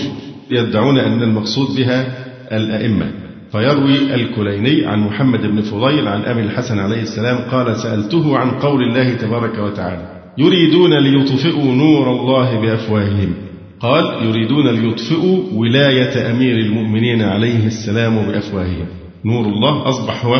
[0.51, 3.11] يدعون أن المقصود بها الأئمة.
[3.53, 8.83] فيروي الكليني عن محمد بن فضيل عن أبي الحسن عليه السلام قال سألته عن قول
[8.83, 13.35] الله تبارك وتعالى يريدون ليطفئوا نور الله بأفواههم.
[13.81, 18.87] قال يريدون ليطفئوا ولاية أمير المؤمنين عليه السلام بأفواههم.
[19.25, 20.35] نور الله أصبح هو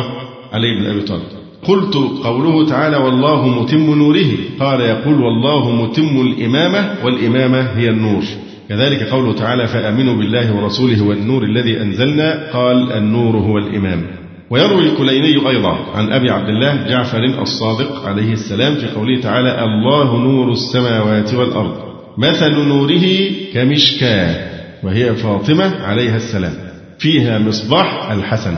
[0.53, 1.44] علي بن أبي طالب.
[1.67, 4.31] قلت قوله تعالى والله متم نوره.
[4.59, 8.23] قال يقول والله متم الإمامة والإمامة هي النور.
[8.69, 12.51] كذلك قوله تعالى فآمنوا بالله ورسوله والنور الذي أنزلنا.
[12.53, 14.01] قال النور هو الإمام.
[14.49, 20.17] ويروي الكليني أيضا عن أبي عبد الله جعفر الصادق عليه السلام في قوله تعالى الله
[20.17, 21.75] نور السماوات والأرض.
[22.17, 24.35] مثل نوره كمشكاة
[24.83, 26.53] وهي فاطمة عليها السلام.
[26.99, 28.55] فيها مصباح الحسن.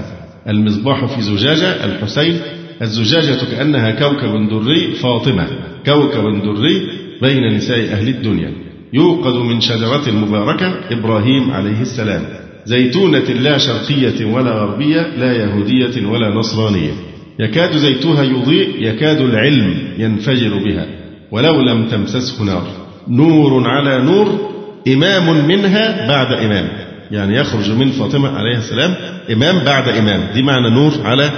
[0.48, 2.40] المصباح في زجاجة الحسين
[2.82, 5.48] الزجاجة كأنها كوكب دري فاطمة
[5.86, 6.82] كوكب دري
[7.22, 8.52] بين نساء أهل الدنيا.
[8.94, 12.22] يوقد من شجرة مباركة إبراهيم عليه السلام.
[12.66, 16.92] زيتونة لا شرقية ولا غربية لا يهودية ولا نصرانية.
[17.40, 20.86] يكاد زيتها يضيء يكاد العلم ينفجر بها.
[21.32, 22.68] ولو لم تمسسه نار.
[23.08, 24.52] نور على نور
[24.88, 26.70] إمام منها بعد إمام.
[27.12, 28.96] يعني يخرج من فاطمة عليه السلام
[29.32, 30.34] إمام بعد إمام.
[30.34, 31.30] دي معنى نور على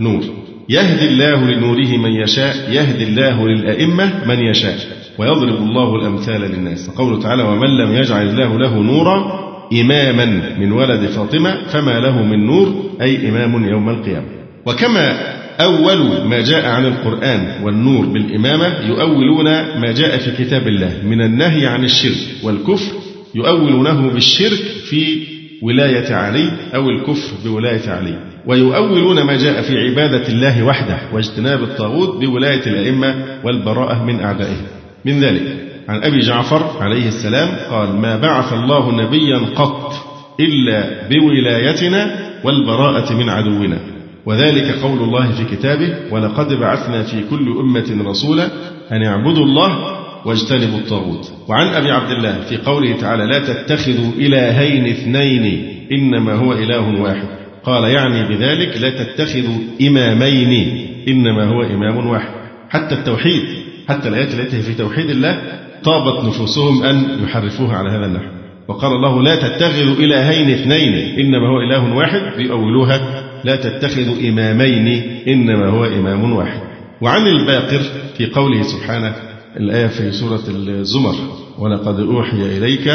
[0.00, 0.35] نور.
[0.68, 4.78] يهدي الله لنوره من يشاء يهدي الله للأئمة من يشاء.
[5.18, 6.90] ويضرب الله الأمثال للناس.
[6.90, 10.24] قوله تعالى ومن لم يجعل الله له نورا إماما
[10.58, 14.26] من ولد فاطمة فما له من نور؟ أي إمام يوم القيامة.
[14.66, 19.44] وكما أول ما جاء عن القرآن والنور بالإمامة يؤولون
[19.80, 22.92] ما جاء في كتاب الله من النهي عن الشرك والكفر
[23.34, 25.18] يؤولونه بالشرك في
[25.62, 28.35] ولاية علي أو الكفر بولاية علي.
[28.46, 34.56] ويؤولون ما جاء في عبادة الله وحده واجتناب الطاغوت بولاية الأئمة والبراءة من أعدائه
[35.04, 35.42] من ذلك
[35.88, 39.92] عن أبي جعفر عليه السلام قال ما بعث الله نبيا قط
[40.40, 43.78] إلا بولايتنا والبراءة من عدونا.
[44.26, 48.50] وذلك قول الله في كتابه ولقد بعثنا في كل أمة رسولا
[48.92, 51.32] أن اعبدوا الله واجتنبوا الطاغوت.
[51.48, 57.45] وعن أبي عبد الله في قوله تعالى لا تتخذوا إلهين اثنين إنما هو إله واحد.
[57.66, 62.34] قال يعني بذلك لا تتخذوا إمامين إنما هو إمام واحد.
[62.70, 63.42] حتى التوحيد
[63.88, 65.42] حتى الآيات التي في توحيد الله
[65.84, 68.26] طابت نفوسهم أن يحرفوها على هذا النحو.
[68.68, 73.00] وقال الله لا تتخذوا إلهين اثنين إنما هو إله واحد بيؤولوها
[73.44, 76.60] لا تتخذوا إمامين إنما هو إمام واحد.
[77.00, 77.80] وعن الباقر
[78.18, 79.14] في قوله سبحانه
[79.56, 81.14] الآية في سورة الزمر
[81.58, 82.88] ولقد أوحي إليك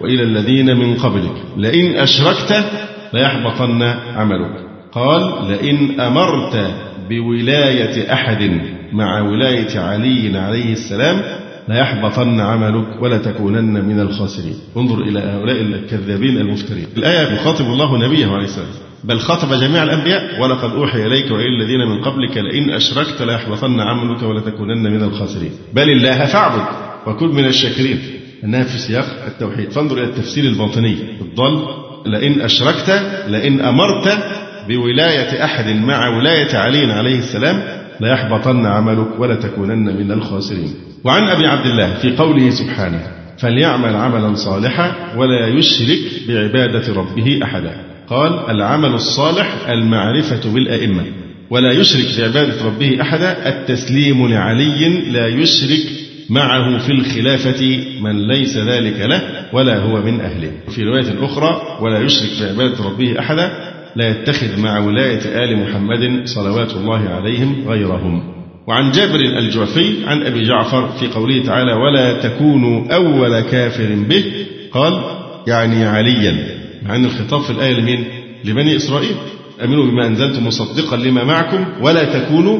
[0.00, 2.64] وإلى الذين من قبلك لئن أشركت
[3.14, 3.82] ليحبطن
[4.16, 4.68] عملك.
[4.92, 6.74] قال لئن أمرت
[7.08, 8.60] بولاية أحد
[8.92, 11.22] مع ولاية علي عليه السلام
[11.68, 14.54] ليحبطن عملك ولا تكونن من الخاسرين.
[14.76, 16.86] انظر إلى هؤلاء الكذابين المفترين.
[16.96, 18.68] الآية يخاطب الله نبيه عليه السلام.
[19.04, 24.22] بل خاطب جميع الأنبياء ولقد أوحي إليك وإلى الذين من قبلك لئن أشركت ليحبطن عملك
[24.22, 25.50] ولتكونن من الخاسرين.
[25.74, 26.64] بل الله فاعبد
[27.06, 27.98] وكن من الشاكرين.
[28.44, 29.70] أنها في سياق التوحيد.
[29.70, 30.96] فانظر إلى التفسير الباطني.
[31.20, 34.18] الضل لئن أشركت لئن أمرت
[34.68, 37.62] بولاية أحد مع ولاية علي عليه السلام
[38.00, 40.74] ليحبطن عملك ولتكونن من الخاسرين.
[41.04, 43.02] وعن أبي عبد الله في قوله سبحانه
[43.38, 47.76] فليعمل عملا صالحا ولا يشرك بعبادة ربه أحدا.
[48.08, 51.04] قال العمل الصالح المعرفة بالأئمة
[51.50, 55.86] ولا يشرك بعبادة ربه أحدا التسليم لعلي لا يشرك
[56.30, 60.52] معه في الخلافة من ليس ذلك له ولا هو من أهله.
[60.68, 63.50] وفي رواية أخرى ولا يشرك بعبادة ربه أحدا
[63.96, 68.22] لا يتخذ مع ولاية آل محمد صلوات الله عليهم غيرهم.
[68.66, 74.24] وعن جابر الجعفي عن أبي جعفر في قوله تعالى ولا تكونوا أول كافر به.
[74.72, 75.00] قال
[75.46, 76.36] يعني عليا.
[76.82, 78.04] مع أن الخطاب في الآية لمين؟
[78.44, 79.16] لبني إسرائيل
[79.64, 82.58] أمنوا بما أنزلتم مصدقا لما معكم ولا تكونوا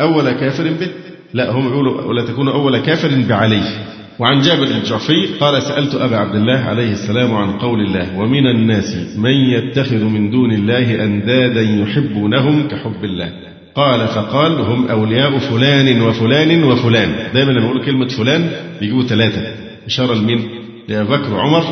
[0.00, 0.88] أول كافر به.
[1.34, 3.62] لا هم يقولوا ولا تكونوا أول كافر بعلي
[4.20, 8.96] وعن جابر الجعفي قال سألت أبا عبد الله عليه السلام عن قول الله ومن الناس
[9.16, 13.30] من يتخذ من دون الله أندادا يحبونهم كحب الله.
[13.74, 17.14] قال فقال هم أولياء فلان وفلان وفلان.
[17.34, 19.42] دايما لما يقولوا كلمة فلان بيجيبوا ثلاثة.
[19.86, 20.48] إشارة لمين؟
[20.88, 21.64] لأبي بكر وعمر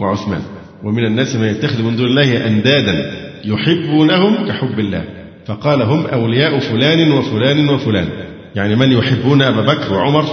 [0.00, 0.42] وعثمان.
[0.84, 3.10] ومن الناس من يتخذ من دون الله أندادا
[3.44, 5.04] يحبونهم كحب الله.
[5.46, 8.08] فقال هم أولياء فلان وفلان وفلان.
[8.54, 10.24] يعني من يحبون أبا بكر وعمر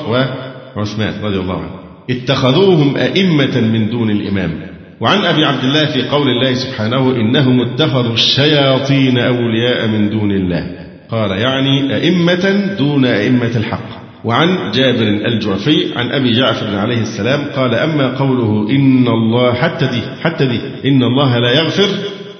[0.77, 1.71] وعثمان رضي الله عنه.
[2.09, 4.51] اتخذوهم أئمة من دون الإمام.
[5.01, 10.67] وعن أبي عبد الله في قول الله سبحانه إنهم اتخذوا الشياطين أولياء من دون الله.
[11.09, 14.03] قال يعني أئمة دون أئمة الحق.
[14.25, 20.01] وعن جابر الجعفي عن أبي جعفر عليه السلام قال أما قوله إن الله حتى دي
[20.21, 21.89] حتى دي إن الله لا يغفر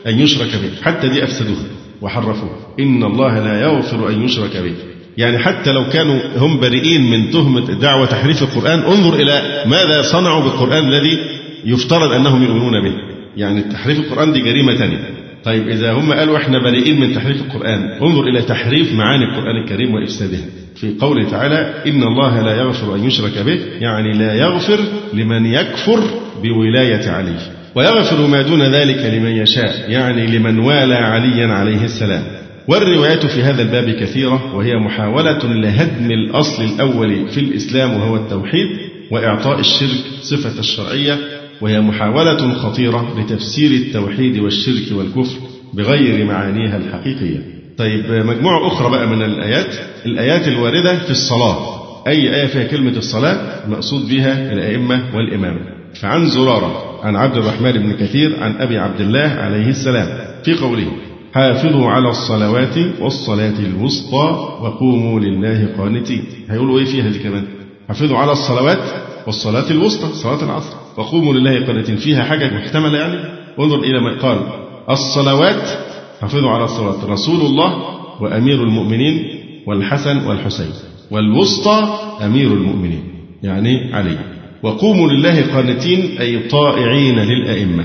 [0.07, 1.65] أن يشرك به حتى دي أفسدوها
[2.01, 4.92] وحرفوها إن الله لا يغفر أن يشرك به.
[5.17, 10.43] يعني حتى لو كانوا هم بريئين من تهمة دعوة تحريف القرآن انظر إلى ماذا صنعوا
[10.43, 11.19] بالقرآن الذي
[11.65, 12.93] يفترض أنهم يؤمنون به.
[13.37, 14.99] يعني تحريف القرآن دي جريمة ثانية
[15.43, 19.93] طيب إذا هم قالوا إحنا بريئين من تحريف القرآن انظر إلى تحريف معاني القرآن الكريم
[19.93, 20.45] وإفسادها
[20.75, 24.79] في قوله تعالى إن الله لا يغفر أن يشرك به يعني لا يغفر
[25.13, 25.99] لمن يكفر
[26.43, 27.35] بولاية علي
[27.75, 32.23] ويغفر ما دون ذلك لمن يشاء يعني لمن والى عليا عليه السلام.
[32.67, 38.67] والروايات في هذا الباب كثيرة وهي محاولة لهدم الأصل الأول في الإسلام وهو التوحيد
[39.11, 41.17] وإعطاء الشرك صفة الشرعية
[41.61, 45.37] وهي محاولة خطيرة لتفسير التوحيد والشرك والكفر
[45.73, 47.39] بغير معانيها الحقيقية.
[47.77, 51.83] طيب مجموعة أخرى بقى من الآيات، الآيات الواردة في الصلاة.
[52.07, 55.59] أي آية فيها كلمة الصلاة مقصود بها الأئمة والإمامة.
[56.01, 60.07] فعن زرارة عن عبد الرحمن بن كثير عن أبي عبد الله عليه السلام
[60.45, 60.87] في قوله:
[61.33, 66.23] حافظوا على الصلوات والصلاة الوسطى وقوموا لله قانتين.
[66.49, 67.43] هيقولوا إيه فيها دي كمان؟
[67.87, 68.83] حافظوا على الصلوات
[69.27, 70.75] والصلاة الوسطى صلاة العصر.
[70.97, 71.95] وقوموا لله قانتين.
[71.95, 73.17] فيها حاجة محتملة يعني؟
[73.59, 74.37] انظر إلى ما قال.
[74.89, 75.69] الصلوات
[76.21, 77.03] حافظوا على الصلوات.
[77.03, 77.73] رسول الله
[78.21, 79.25] وأمير المؤمنين
[79.67, 80.71] والحسن والحسين.
[81.11, 83.03] والوسطى أمير المؤمنين
[83.43, 84.17] يعني علي.
[84.63, 87.83] وقوموا لله قانتين أي طائعين للأئمة.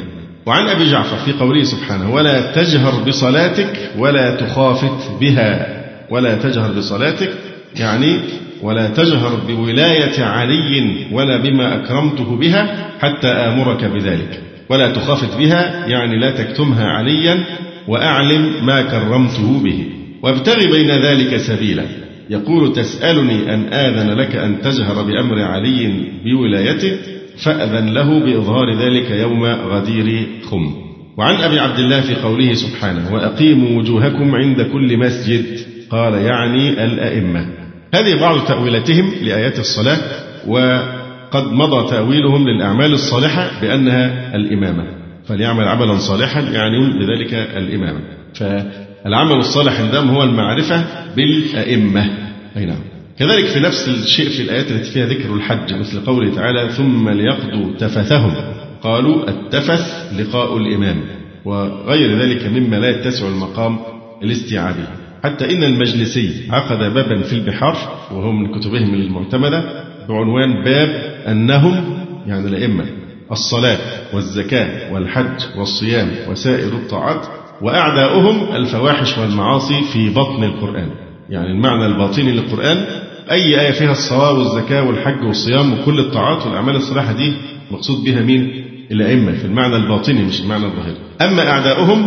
[0.49, 5.79] وعن أبي جعفر في قوله سبحانه ولا تجهر بصلاتك ولا تخافت بها.
[6.11, 7.33] ولا تجهر بصلاتك
[7.77, 8.21] يعني
[8.63, 14.41] ولا تجهر بولاية علي ولا بما أكرمته بها حتى آمرك بذلك.
[14.69, 17.45] ولا تخافت بها يعني لا تكتمها عليا
[17.89, 19.87] وأعلم ما كرمته به.
[20.23, 21.85] وابتغ بين ذلك سبيلا.
[22.31, 25.93] يقول تسألني أن آذن لك أن تجهر بأمر علي
[26.25, 26.97] بولايته؟
[27.45, 30.75] فأذن له بإظهار ذلك يوم غدير خم.
[31.17, 35.45] وعن أبي عبد الله في قوله سبحانه وأقيموا وجوهكم عند كل مسجد.
[35.91, 37.47] قال يعني الأئمة.
[37.95, 39.99] هذه بعض تأويلاتهم لآيات الصلاة
[40.47, 44.85] وقد مضى تأويلهم للأعمال الصالحة بأنها الإمامة.
[45.29, 48.01] فليعمل عملا صالحا يعني بذلك الإمامة.
[48.35, 50.85] فالعمل الصالح عندهم هو المعرفة
[51.17, 52.11] بالأئمة.
[52.57, 52.98] أي نعم.
[53.19, 57.77] كذلك في نفس الشيء في الآيات التي فيها ذكر الحج مثل قوله تعالى ثم ليقضوا
[57.79, 58.35] تفثهم.
[58.83, 61.01] قالوا التفث لقاء الإمام
[61.45, 63.79] وغير ذلك مما لا يتسع المقام
[64.23, 64.85] الاستيعابي
[65.25, 67.77] حتى إن المجلسي عقد بابا في البحار
[68.11, 70.89] وهو من كتبهم المعتمدة بعنوان باب
[71.29, 72.85] أنهم يعني الأئمة
[73.33, 73.79] الصلاة
[74.13, 77.27] والزكاة والحج والصيام وسائر الطاعات
[77.63, 80.91] وأعداؤهم الفواحش والمعاصي في بطن القرآن.
[81.31, 82.87] يعني المعنى الباطني للقرآن
[83.31, 87.33] أي آية فيها الصلاة والزكاة والحج والصيام وكل الطاعات والأعمال الصالحة دي
[87.71, 92.07] مقصود بها مين؟ الأئمة في المعنى الباطني مش المعنى الظاهري أما أعداؤهم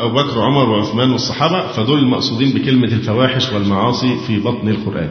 [0.00, 5.08] أبو بكر وعمر وعثمان والصحابة فدول المقصودين بكلمة الفواحش والمعاصي في بطن القرآن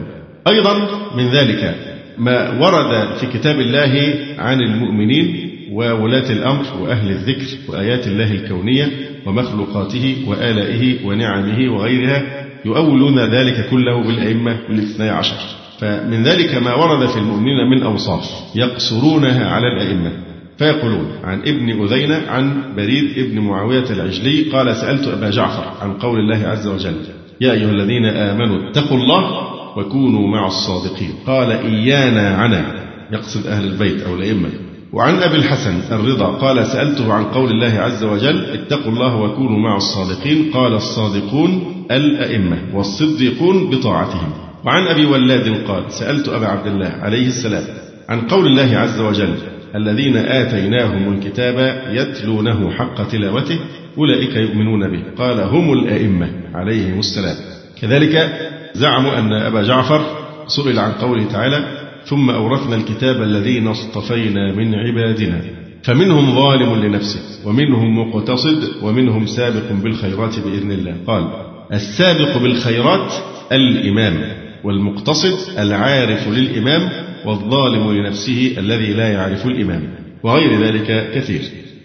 [0.48, 0.78] أيضا
[1.16, 1.74] من ذلك
[2.18, 8.88] ما ورد في كتاب الله عن المؤمنين وولاة الأمر وأهل الذكر وآيات الله الكونية
[9.26, 12.22] ومخلوقاته وآلائه ونعمه وغيرها
[12.64, 15.36] يؤولون ذلك كله بالأئمة الاثني عشر.
[15.80, 20.12] فمن ذلك ما ورد في المؤمنين من أوصاف يقصرونها على الأئمة.
[20.58, 26.18] فيقولون عن ابن أذينة عن بريد ابن معاوية العجلي قال سألت أبا جعفر عن قول
[26.18, 26.96] الله عز وجل
[27.40, 31.10] يا أيها الذين آمنوا اتقوا الله وكونوا مع الصادقين.
[31.26, 32.64] قال إيانا عنا
[33.12, 34.48] يقصد أهل البيت أو الأئمة.
[34.92, 39.76] وعن أبي الحسن الرضا قال سألته عن قول الله عز وجل اتقوا الله وكونوا مع
[39.76, 40.50] الصادقين.
[40.54, 44.32] قال الصادقون الأئمة والصديقون بطاعتهم.
[44.64, 47.64] وعن أبي ولاد قال سألت أبا عبد الله عليه السلام
[48.08, 49.34] عن قول الله عز وجل
[49.74, 53.58] الذين آتيناهم الكتاب يتلونه حق تلاوته
[53.98, 55.02] أولئك يؤمنون به.
[55.18, 57.36] قال هم الأئمة عليهم السلام.
[57.80, 58.32] كذلك
[58.74, 60.00] زعموا أن أبا جعفر
[60.46, 65.40] سئل عن قوله تعالى ثم أورثنا الكتاب الذين اصطفينا من عبادنا
[65.82, 70.94] فمنهم ظالم لنفسه ومنهم مقتصد ومنهم سابق بالخيرات بإذن الله.
[71.06, 73.12] قال السابق بالخيرات
[73.52, 74.22] الإمام
[74.64, 76.90] والمقتصد العارف للإمام
[77.26, 79.82] والظالم لنفسه الذي لا يعرف الإمام
[80.22, 81.40] وغير ذلك كثير.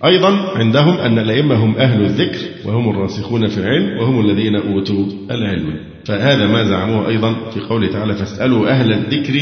[0.05, 5.79] أيضا عندهم أن الأئمة هم أهل الذكر وهم الراسخون في العلم وهم الذين أوتوا العلم.
[6.05, 9.39] فهذا ما زعموه أيضا في قوله تعالى فاسألوا أهل الذكر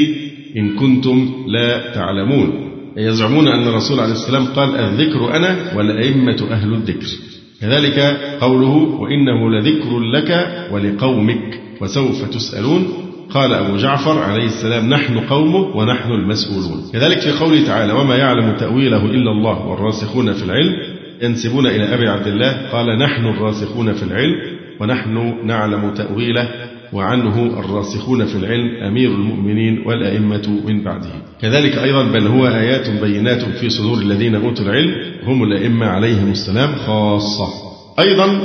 [0.57, 7.07] إن كنتم لا تعلمون يزعمون أن الرسول عليه السلام قال الذكر أنا والأئمة أهل الذكر
[7.63, 7.99] كذلك
[8.41, 12.87] قوله وإنه لذكر لك ولقومك وسوف تسألون.
[13.29, 16.91] قال أبو جعفر عليه السلام نحن قومه ونحن المسؤولون.
[16.93, 20.73] كذلك في قوله تعالى وما يعلم تأويله إلا الله والراسخون في العلم.
[21.21, 22.69] ينسبون إلى أبي عبد الله.
[22.71, 24.35] قال نحن الراسخون في العلم
[24.79, 26.49] ونحن نعلم تأويله
[26.93, 31.09] وعنه الراسخون في العلم أمير المؤمنين والأئمة من بعده.
[31.41, 36.75] كذلك أيضا بل هو آيات بينات في صدور الذين أوتوا العلم هم الأئمة عليهم السلام
[36.75, 37.47] خاصة.
[37.99, 38.39] أيضا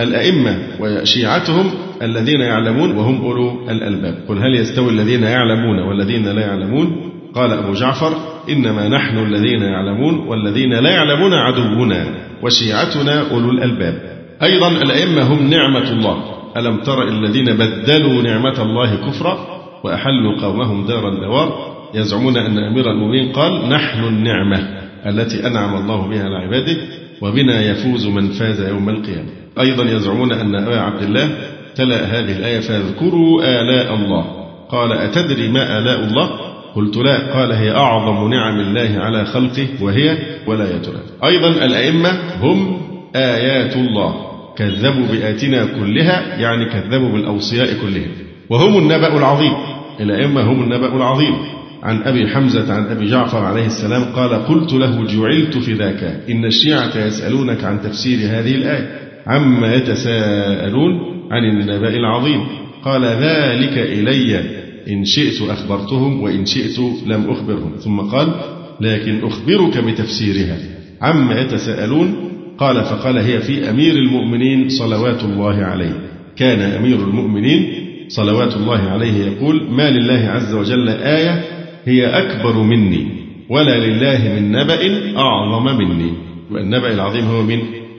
[0.00, 1.70] الأئمة وشيعتهم
[2.02, 4.24] الذين يعلمون وهم أولو الألباب.
[4.28, 8.16] قل هل يستوي الذين يعلمون والذين لا يعلمون؟ قال أبو جعفر
[8.48, 12.06] إنما نحن الذين يعلمون والذين لا يعلمون عدونا
[12.42, 13.94] وشيعتنا أولو الألباب.
[14.42, 16.43] أيضا الأئمة هم نعمة الله.
[16.56, 19.38] ألم تر الذين بدلوا نعمة الله كفرا
[19.84, 24.58] وأحلوا قومهم دار البوار يزعمون أن أمير المؤمنين قال نحن النعمة
[25.06, 26.76] التي أنعم الله بها على عباده
[27.20, 29.28] وبنا يفوز من فاز يوم القيامة.
[29.60, 31.28] أيضا يزعمون أن أبا عبد الله
[31.74, 34.24] تلا هذه الآية فاذكروا آلاء الله.
[34.68, 36.30] قال أتدري ما آلاء الله؟
[36.74, 37.32] قلت لا.
[37.38, 42.80] قال هي أعظم نعم الله على خلقه وهي ولايتنا أيضا الأئمة هم
[43.16, 44.33] آيات الله.
[44.56, 48.08] كذبوا بآتنا كلها يعني كذبوا بالأوصياء كلهم.
[48.50, 49.52] وهم النبأ العظيم.
[50.00, 51.34] الأئمة هم النبأ العظيم.
[51.82, 56.20] عن أبي حمزة عن أبي جعفر عليه السلام قال قلت له جعلت في ذاك.
[56.30, 58.98] إن الشيعة يسألونك عن تفسير هذه الآية.
[59.26, 60.92] عما يتساءلون
[61.30, 62.46] عن النبأ العظيم.
[62.84, 64.40] قال ذلك إلي.
[64.88, 67.72] إن شئت أخبرتهم وإن شئت لم أخبرهم.
[67.78, 68.34] ثم قال
[68.80, 70.56] لكن أخبرك بتفسيرها.
[71.02, 75.92] عما يتساءلون قال فقال هي في أمير المؤمنين صلوات الله عليه.
[76.36, 77.74] كان أمير المؤمنين
[78.08, 81.44] صلوات الله عليه يقول ما لله عز وجل آية
[81.84, 83.06] هي أكبر مني
[83.48, 84.80] ولا لله من نبأ
[85.16, 86.12] أعظم مني.
[86.50, 87.58] والنبأ العظيم هو من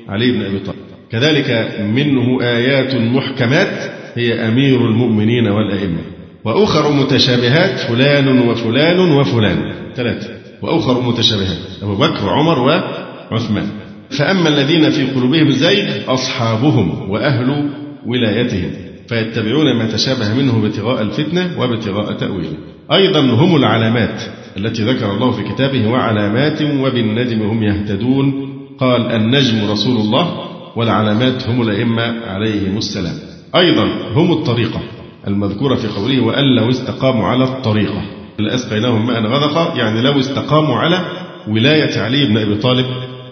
[0.10, 0.78] علي بن أبي طالب.
[1.12, 6.02] كذلك منه آيات محكمات هي أمير المؤمنين والأئمة.
[6.46, 9.74] وأخر متشابهات فلان وفلان وفلان.
[9.96, 10.30] ثلاثة.
[10.62, 12.60] وأخر متشابهات أبو بكر وعمر
[13.32, 13.68] وعثمان.
[14.10, 17.70] فأما الذين في قلوبهم زيغ أصحابهم وأهل
[18.06, 18.72] ولايتهم
[19.10, 22.58] فيتبعون ما تشابه منه ابتغاء الفتنة وابتغاء تأويله.
[22.94, 24.22] أيضا هم العلامات
[24.58, 28.56] التي ذكر الله في كتابه وعلامات وبالنجم هم يهتدون.
[28.80, 30.40] قال النجم رسول الله
[30.76, 33.16] والعلامات هم الأئمة عليهم السلام.
[33.56, 33.84] أيضا
[34.14, 34.80] هم الطريقة
[35.28, 38.02] المذكورة في قوله وأن لو استقاموا على الطريقة.
[38.40, 41.06] لأسقيناهم ماء غدقا؟ يعني لو استقاموا على
[41.48, 42.86] ولاية علي بن أبي طالب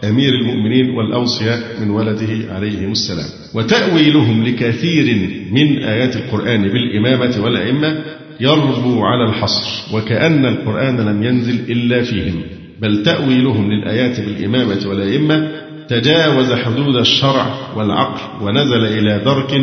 [0.04, 3.30] أمير المؤمنين والأوصياء من ولده عليهم السلام.
[3.54, 8.04] وتأويلهم لكثير من آيات القرآن بالإمامة والأئمة
[8.39, 12.41] يربو على الحصر وكأن القرآن لم ينزل إلا فيهم.
[12.82, 15.51] بل تأويلهم للآيات بالإمامة والأئمة
[15.89, 19.54] تجاوز حدود الشرع والعقل ونزل إلى درك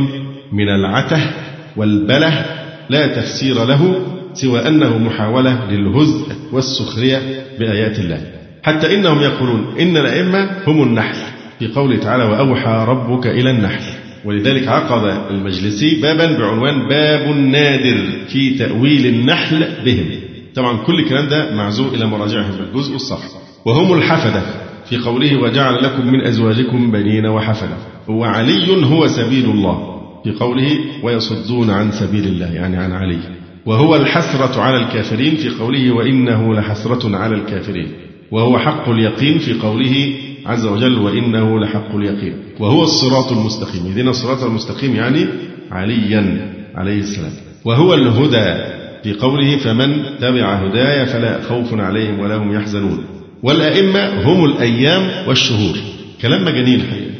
[0.52, 1.30] من العته
[1.76, 2.44] والبله
[2.90, 8.39] لا تفسير له سوى أنه محاولة للهزء والسخرية بآيات الله.
[8.62, 11.16] حتى إنهم يقولون إن الأئمة هم النحل.
[11.58, 13.82] في قوله تعالى وأوحى ربك إلى النحل.
[14.24, 17.98] ولذلك عقد المجلسي بابا بعنوان باب نادر
[18.28, 20.06] في تأويل النحل بهم.
[20.54, 24.42] طبعا كل الكلام ده معزو إلى مراجعهم بالجزء والصفحة وهم الحفدة.
[24.88, 27.76] في قوله وجعل لكم من أزواجكم بنين وحفدة.
[28.08, 30.00] وعلي هو سبيل الله.
[30.24, 33.18] في قوله ويصدون عن سبيل الله يعني عن علي.
[33.66, 35.36] وهو الحسرة على الكافرين.
[35.36, 37.92] في قوله وإنه لحسرة على الكافرين.
[38.30, 40.14] وهو حق اليقين في قوله
[40.46, 42.34] عز وجل وإنه لحق اليقين.
[42.60, 43.86] وهو الصراط المستقيم.
[43.86, 45.26] اهدنا الصراط المستقيم يعني
[45.70, 47.32] عليا عليه السلام.
[47.64, 53.04] وهو الهدى في قوله فمن تبع هداي فلا خوف عليهم ولا هم يحزنون.
[53.42, 55.76] والأئمة هم الأيام والشهور.
[56.22, 57.10] كلام مجانين الحقيقة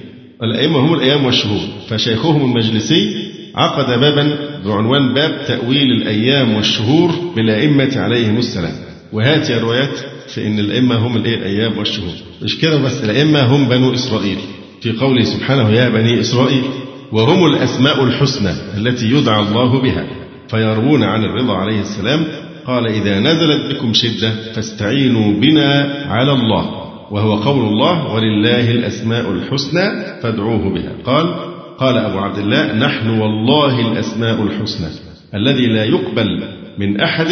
[0.42, 1.68] الأئمة هم الأيام والشهور.
[1.88, 8.74] فشيخهم المجلسي عقد بابا بعنوان باب تأويل الأيام والشهور بالأئمة عليهم السلام.
[9.12, 9.98] وهذه الروايات
[10.34, 12.12] في أن الأئمة هم الأيام والشهور
[12.42, 14.38] مش كده بس؟ الأئمة هم بنو إسرائيل.
[14.80, 16.62] في قوله سبحانه يا بني إسرائيل
[17.12, 20.06] وهم الأسماء الحسنى التي يدعى الله بها.
[20.48, 22.24] فيروون عن الرضا عليه السلام
[22.66, 25.70] قال إذا نزلت بكم شدة فاستعينوا بنا
[26.06, 26.64] على الله.
[27.10, 29.86] وهو قول الله ولله الأسماء الحسنى
[30.22, 30.92] فادعوه بها.
[31.04, 31.34] قال
[31.78, 34.88] قال أبو عبد الله نحن والله الأسماء الحسنى
[35.34, 36.42] الذي لا يقبل
[36.78, 37.30] من أحد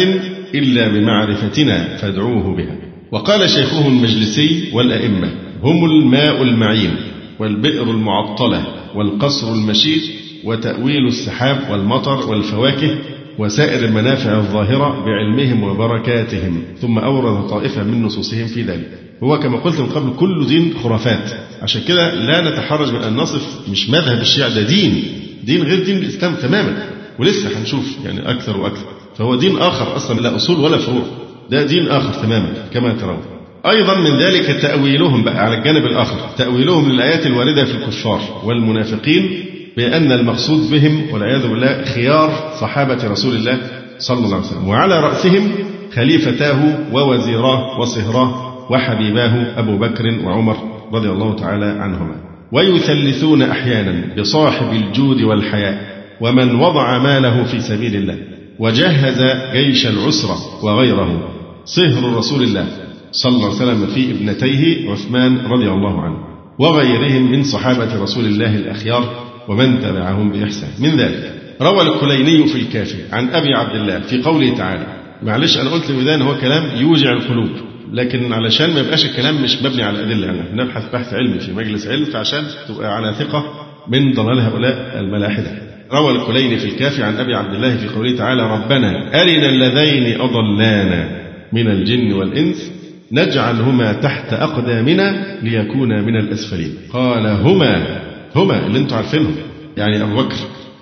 [0.55, 2.75] إلا بمعرفتنا فادعوه بها.
[3.11, 5.31] وقال شيخهم المجلسي والأئمة
[5.63, 6.95] هم الماء المعين
[7.39, 8.63] والبئر المعطلة
[8.95, 10.01] والقصر المشيد
[10.43, 12.97] وتأويل السحاب والمطر والفواكه
[13.39, 18.89] وسائر المنافع الظاهرة بعلمهم وبركاتهم ثم أورد طائفة من نصوصهم في ذلك.
[19.23, 21.31] هو كما قلت من قبل كل دين خرافات.
[21.61, 25.03] عشان كده لا نتحرج من أن نصف مش مذهب الشيعة ده دين.
[25.43, 26.89] دين غير دين الإسلام تماما
[27.19, 28.85] ولسه هنشوف يعني أكثر وأكثر.
[29.17, 31.03] فهو دين آخر أصلا لا أصول ولا فروع.
[31.51, 33.17] ده دين آخر تماما كما ترون.
[33.65, 36.15] أيضا من ذلك تأويلهم بقى على الجانب الآخر.
[36.37, 39.29] تأويلهم للآيات الواردة في الكفار والمنافقين
[39.77, 43.57] بأن المقصود بهم والعياذ بالله خيار صحابة رسول الله
[43.99, 44.67] صلى الله عليه وسلم.
[44.67, 45.51] وعلى رأسهم
[45.95, 46.59] خليفتاه
[46.93, 50.57] ووزيراه وصهراه وحبيباه أبو بكر وعمر
[50.93, 52.15] رضي الله تعالى عنهما.
[52.51, 58.17] ويثلثون أحيانا بصاحب الجود والحياء ومن وضع ماله في سبيل الله
[58.59, 59.21] وجهز
[59.53, 61.38] جيش العسرة وغيره.
[61.75, 62.65] صهر رسول الله
[63.11, 66.17] صلى الله عليه وسلم في ابنتيه عثمان رضي الله عنه
[66.59, 70.69] وغيرهم من صحابة رسول الله الأخيار ومن تبعهم بإحسان.
[70.79, 74.87] من ذلك روى الكليني في الكافي عن أبي عبد الله في قوله تعالى
[75.23, 77.49] معلش أنا قلت البداية هو كلام يوجع القلوب
[77.93, 80.27] لكن علشان ما يبقاش الكلام مش مبني على أدلة.
[80.27, 83.43] يعني نبحث بحث علمي في مجلس علم فعشان تبقى على ثقة
[83.87, 85.51] من ضلال هؤلاء الملاحدة.
[85.93, 91.18] روى الكليني في الكافي عن أبي عبد الله في قوله تعالى ربنا أرنا اللذين أضلانا.
[91.53, 92.71] من الجن والإنس
[93.11, 96.73] نجعلهما تحت أقدامنا ليكونا من الأسفلين.
[96.93, 97.99] قال هما
[98.35, 99.35] هما اللي أنتم عارفينهم
[99.77, 100.35] يعني أبو بكر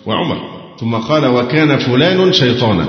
[0.05, 0.37] وعمر.
[0.79, 2.85] ثم قال وكان فلان شيطانا.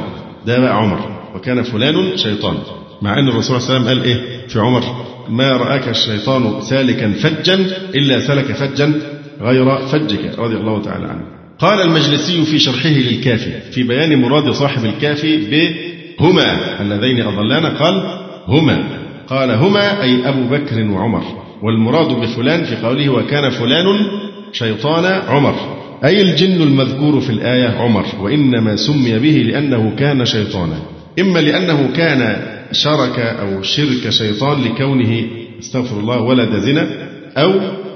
[0.47, 1.19] ده بقى عمر.
[1.35, 2.59] وكان فلان شيطانا
[3.03, 4.83] مع أن الرسول صلى الله عليه وسلم قال إيه؟ في عمر
[5.29, 7.55] ما رآك الشيطان سالكا فجا
[7.95, 8.93] إلا سلك فجا
[9.41, 10.39] غير فجك.
[10.39, 11.23] رضي الله تعالى عنه.
[11.59, 15.37] قال المجلسي في شرحه للكافي في بيان مراد صاحب الكافي
[16.21, 17.69] بهما اللذين أضلانا.
[17.69, 18.85] قال هما.
[19.29, 21.23] قال هما أي أبو بكر وعمر.
[21.63, 23.87] والمراد بفلان في قوله وكان فلان
[24.53, 25.55] شيطان عمر.
[26.05, 28.05] أي الجن المذكور في الآية عمر.
[28.21, 30.79] وإنما سمي به لأنه كان شيطانا.
[31.19, 32.37] إما لأنه كان
[32.73, 35.23] شرك أو شرك شيطان لكونه
[35.61, 36.89] استغفر الله ولد زنا
[37.37, 37.53] أو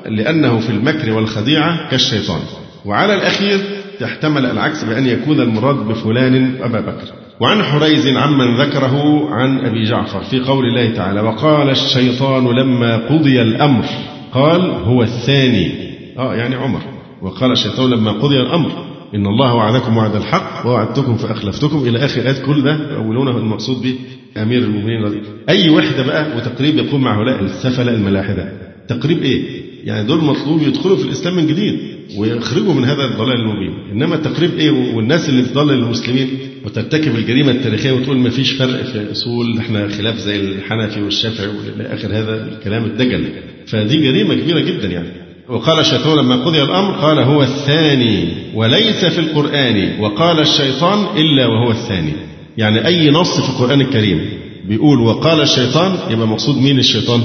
[0.06, 2.40] لأنه في المكر والخديعة كالشيطان.
[2.84, 3.60] وعلى الأخير
[4.00, 7.21] تحتمل العكس بأن يكون المراد بفلان أبا بكر.
[7.42, 13.42] وعن حريز عمن ذكره عن أبي جعفر في قول الله تعالى وقال الشيطان لما قضي
[13.42, 13.84] الأمر
[14.32, 15.72] قال هو الثاني.
[16.18, 16.80] آه يعني عمر.
[17.22, 18.70] وقال الشيطان لما قضي الأمر
[19.14, 23.94] إن الله وعدكم وعد الحق ووعدتكم فأخلفتكم إلى آخر آيات كل ده يقولونه المقصود به
[24.42, 28.52] أمير المؤمنين أي وحدة بقى وتقريب يقوم مع هؤلاء السفلة الملاحدة.
[28.88, 29.42] تقريب إيه؟
[29.84, 31.78] يعني دول مطلوب يدخلوا في الإسلام من جديد.
[32.16, 33.74] ويخرجوا من هذا الضلال المبين.
[33.92, 36.28] إنما التقريب إيه؟ والناس اللي بتضلل المسلمين
[36.64, 41.46] وترتكب الجريمة التاريخية وتقول ما فيش فرق في أصول إحنا خلاف زي الحنفي والشافعي
[41.76, 43.24] إلى آخر هذا الكلام الدجل
[43.66, 45.08] فدي جريمة كبيرة جدا يعني.
[45.48, 51.70] وقال الشيطان لما قضي الأمر قال هو الثاني وليس في القرآن وقال الشيطان إلا وهو
[51.70, 52.12] الثاني.
[52.58, 54.20] يعني أي نص في القرآن الكريم
[54.68, 57.20] بيقول وقال الشيطان يبقى مقصود مين الشيطان؟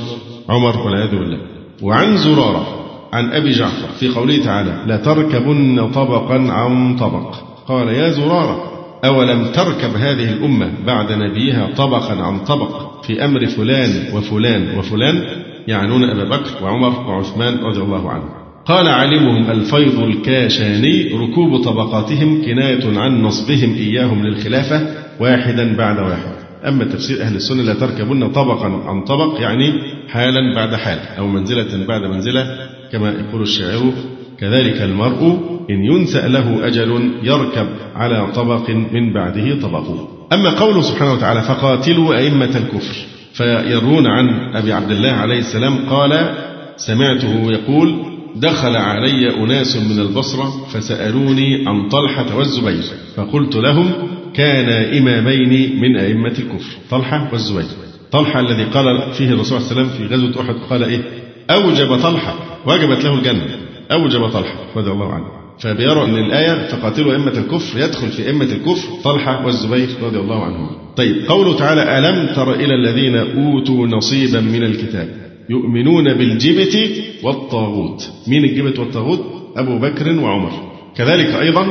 [0.49, 1.37] عمر والعياذ بالله.
[1.81, 2.76] وعن زرارة
[3.13, 7.35] عن أبي جعفر في قوله تعالى لتركبن طبقا عن طبق.
[7.67, 8.71] قال يا زرارة
[9.05, 15.23] أولم تركب هذه الأمة بعد نبيها طبقا عن طبق في أمر فلان وفلان وفلان؟
[15.67, 18.29] يعنون أبا بكر وعمر وعثمان رضي الله عنهم.
[18.65, 24.87] قال علمهم الفيض الكاشاني ركوب طبقاتهم كناية عن نصبهم إياهم للخلافة
[25.19, 26.37] واحدا بعد واحد.
[26.67, 29.73] أما تفسير أهل السنة لا تركبن طبقا عن طبق يعني
[30.09, 32.57] حالا بعد حال أو منزلة بعد منزلة
[32.91, 33.93] كما يقول الشاعر
[34.39, 39.85] كذلك المرء إن ينسأ له أجل يركب على طبق من بعده طبق
[40.33, 42.95] أما قوله سبحانه وتعالى فقاتلوا أئمة الكفر.
[43.33, 46.33] فيرون عن أبي عبد الله عليه السلام قال
[46.77, 47.95] سمعته يقول
[48.35, 52.83] دخل علي أناس من البصرة فسألوني عن طلحة والزبير
[53.15, 53.91] فقلت لهم
[54.33, 56.77] كان إمامين من أئمة الكفر.
[56.89, 57.65] طلحة والزبير.
[58.11, 61.01] طلحة الذي قال فيه الرسول صلى الله عليه وسلم في غزوة أحد قال إيه؟
[61.49, 62.35] أوجب طلحة.
[62.67, 63.57] وجبت له الجنة.
[63.91, 64.55] أوجب طلحة.
[64.75, 65.25] رضي الله عنه.
[65.59, 70.69] فبيروا أن الآية فقاتلوا أئمة الكفر يدخل في أئمة الكفر طلحة والزبير رضي الله عنهم
[70.95, 75.07] طيب قوله تعالى ألم تر إلى الذين أوتوا نصيبا من الكتاب؟
[75.49, 76.77] يؤمنون بالجبت
[77.23, 78.09] والطاغوت.
[78.27, 79.19] مين الجبت والطاغوت؟
[79.57, 80.51] أبو بكر وعمر.
[80.95, 81.67] كذلك أيضا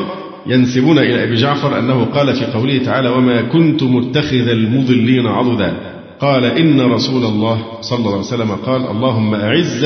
[0.46, 5.76] ينسبون إلى أبي جعفر أنه قال في قوله تعالى وما كنت متخذ المضلين عضدا
[6.20, 9.84] قال إن رسول الله صلى الله عليه وسلم قال اللهم أعز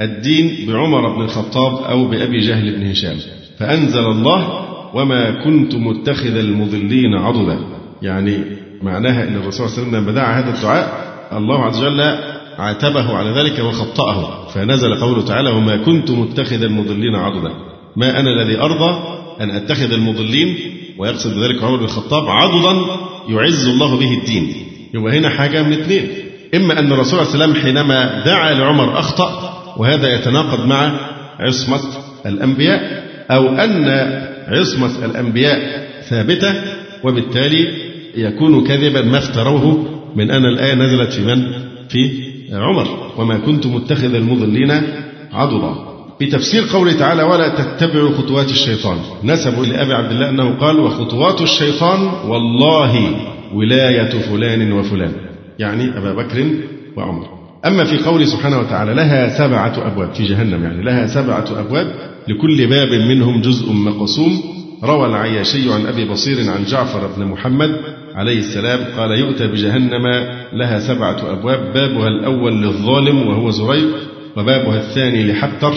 [0.00, 3.16] الدين بعمر بن الخطاب أو بأبي جهل بن هشام.
[3.58, 7.58] فأنزل الله وما كنت متخذ المضلين عضدا
[8.02, 8.44] يعني
[8.82, 12.00] معناها أن الرسول صلى الله عليه وسلم لما دعا هذا الدعاء الله عز وجل
[12.58, 14.48] عاتبه على ذلك وخطأه.
[14.48, 17.50] فنزل قوله تعالى وما كنت متخذ المضلين عضدا
[17.96, 18.98] ما أنا الذي أرضى
[19.40, 20.56] أن أتخذ المضلين؟
[20.98, 22.80] ويقصد بذلك عمر بن الخطاب عضدا
[23.28, 24.52] يعز الله به الدين.
[24.94, 26.08] يبقى هنا حاجة من اثنين
[26.54, 31.00] إما أن الرسول صلى الله عليه وسلم حينما دعا لعمر أخطأ وهذا يتناقض مع
[31.40, 31.80] عصمة
[32.26, 33.88] الأنبياء أو أن
[34.48, 36.54] عصمة الأنبياء ثابتة
[37.04, 37.68] وبالتالي
[38.16, 41.52] يكون كذبا ما افتروه من أن الآية نزلت في من؟
[41.88, 42.10] في
[42.52, 43.12] عمر.
[43.16, 44.82] وما كنت متخذ المضلين
[45.32, 45.74] عضدا
[46.20, 52.00] بتفسير قوله تعالى ولا تتبعوا خطوات الشيطان نسبوا لأبي عبد الله أنه قال وخطوات الشيطان
[52.30, 53.16] والله
[53.54, 55.12] ولاية فلان وفلان
[55.58, 56.46] يعني أبا بكر
[56.96, 57.37] وعمر.
[57.66, 61.86] أما في قوله سبحانه وتعالى لها سبعة أبواب في جهنم يعني لها سبعة أبواب
[62.28, 64.42] لكل باب منهم جزء مقسوم.
[64.84, 67.70] روى العياشي عن أبي بصير عن جعفر بن محمد
[68.14, 70.06] عليه السلام قال يؤتى بجهنم
[70.52, 73.96] لها سبعة أبواب بابها الأول للظالم وهو زريق
[74.36, 75.72] وبابها الثاني لحبتر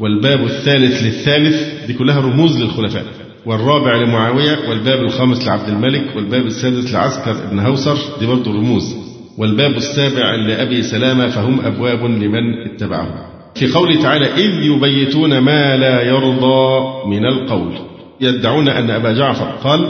[0.00, 3.04] والباب الثالث للثالث دي كلها رموز للخلفاء.
[3.46, 8.96] والرابع لمعاوية والباب الخامس لعبد الملك والباب السادس لعسكر بن هوسر دي برضه رموز.
[9.40, 16.02] والباب السابع لأبي سلامة فهم أبواب لمن اتبعه في قوله تعالى إذ يبيتون ما لا
[16.02, 17.72] يرضى من القول.
[18.20, 19.80] يدعون أن أبا جعفر قال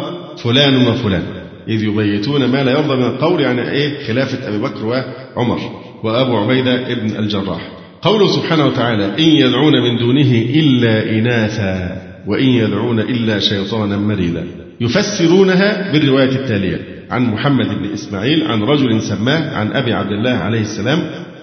[0.45, 1.23] فلان وفلان.
[1.69, 5.59] إذ يبيتون ما لا يرضى من القول يعني إيه؟ خلافة أبي بكر وعمر
[6.05, 7.69] وأبو عبيدة ابن الجراح.
[8.03, 14.47] قوله سبحانه وتعالى إن يدعون من دونه إلا إناثا وإن يدعون إلا شيطانا مريدا.
[14.81, 16.90] يفسرونها بالرواية التالية.
[17.11, 20.99] عن محمد بن إسماعيل عن رجل سماه عن أبي عبد الله عليه السلام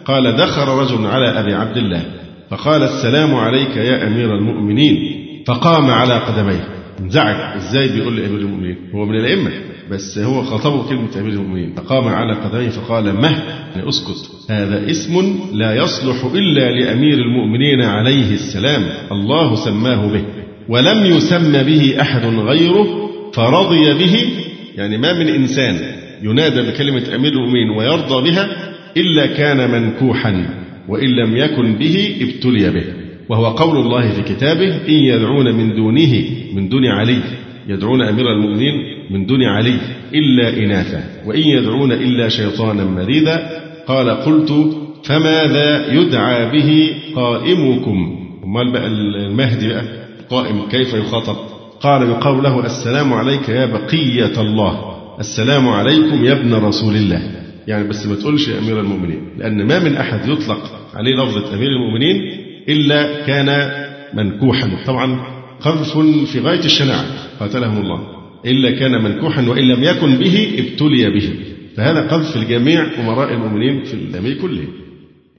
[0.05, 2.05] قال دخل رجل على أبي عبد الله
[2.49, 4.97] فقال السلام عليك يا أمير المؤمنين.
[5.47, 6.67] فقام على قدميه.
[6.99, 7.55] انزعج.
[7.55, 9.51] إزاي بيقول لأمير المؤمنين؟ هو من الأئمة
[9.91, 11.73] بس هو خاطبه كلمة أمير المؤمنين.
[11.75, 13.43] فقام على قدميه فقال مه
[13.75, 14.49] يعني أسكت.
[14.49, 18.83] هذا اسم لا يصلح إلا لأمير المؤمنين عليه السلام.
[19.11, 20.23] الله سماه به.
[20.69, 22.87] ولم يسم به أحد غيره
[23.33, 24.46] فرضي به
[24.77, 25.75] يعني ما من إنسان
[26.23, 30.49] ينادى بكلمة أمير المؤمنين ويرضى بها إلا كان منكوحا
[30.87, 32.83] وإن لم يكن به ابتلي به
[33.29, 36.23] وهو قول الله في كتابه إن يدعون من دونه
[36.53, 37.19] من دون علي
[37.67, 38.73] يدعون أمير المؤمنين
[39.11, 39.79] من دون علي
[40.15, 43.49] إلا إناثا وإن يدعون إلا شيطانا مريدا
[43.87, 49.83] قال قلت فماذا يدعى به قائمكم؟ أمال بقى المهدي بقى
[50.29, 51.35] قائم كيف يخاطب؟
[51.81, 54.97] قال يقال له السلام عليك يا بقية الله.
[55.19, 57.21] السلام عليكم يا ابن رسول الله.
[57.67, 61.67] يعني بس ما تقولش يا أمير المؤمنين لأن ما من أحد يطلق عليه لفظة أمير
[61.67, 62.21] المؤمنين
[62.69, 63.71] إلا كان
[64.13, 64.69] منكوحا.
[64.85, 65.19] طبعا
[65.61, 65.97] قذف
[66.31, 67.05] في غاية الشناعة
[67.39, 67.99] قاتلهم الله.
[68.45, 71.29] إلا كان منكوحا وإن لم يكن به ابتلي به.
[71.77, 74.67] فهذا قذف الجميع أمراء المؤمنين في الأمر كله.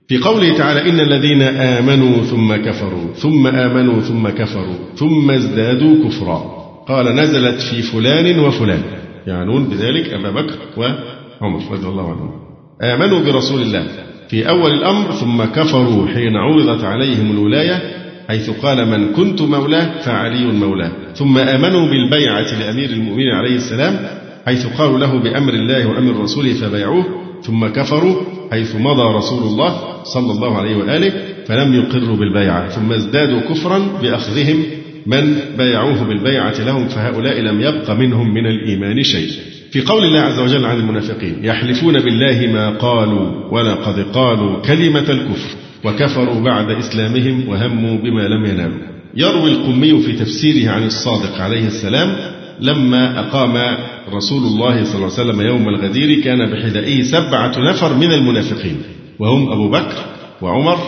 [0.09, 6.59] في قوله تعالى إن الذين آمنوا ثم كفروا ثم آمنوا ثم كفروا ثم ازدادوا كفرا.
[6.89, 8.83] قال نزلت في فلان وفلان.
[9.27, 12.31] يعنون بذلك أبا بكر وعمر رضي الله عنهم
[12.83, 13.87] آمنوا برسول الله
[14.29, 17.83] في أول الأمر ثم كفروا حين عرضت عليهم الولاية
[18.29, 20.93] حيث قال من كنت مولاه فعلي مولاه.
[21.15, 24.09] ثم آمنوا بالبيعة لأمير المؤمنين عليه السلام
[24.47, 27.05] حيث قالوا له بأمر الله وأمر رسوله فبيعوه
[27.43, 31.13] ثم كفروا حيث مضى رسول الله صلى الله عليه وآله
[31.47, 34.65] فلم يقروا بالبيعة ثم ازدادوا كفرا بأخذهم
[35.07, 39.31] من بايعوه بالبيعة لهم فهؤلاء لم يبق منهم من الإيمان شيء.
[39.71, 45.51] في قول الله عز وجل عن المنافقين يحلفون بالله ما قالوا ولقد قالوا كلمة الكفر
[45.85, 48.79] وكفروا بعد إسلامهم وهموا بما لم ينالوا.
[49.17, 52.17] يروي القمي في تفسيره عن الصادق عليه السلام
[52.61, 53.77] لما أقام
[54.13, 58.83] رسول الله صلى الله عليه وسلم يوم الغدير كان بحذائه سبعة نفر من المنافقين
[59.19, 60.05] وهم أبو بكر
[60.43, 60.79] وعمر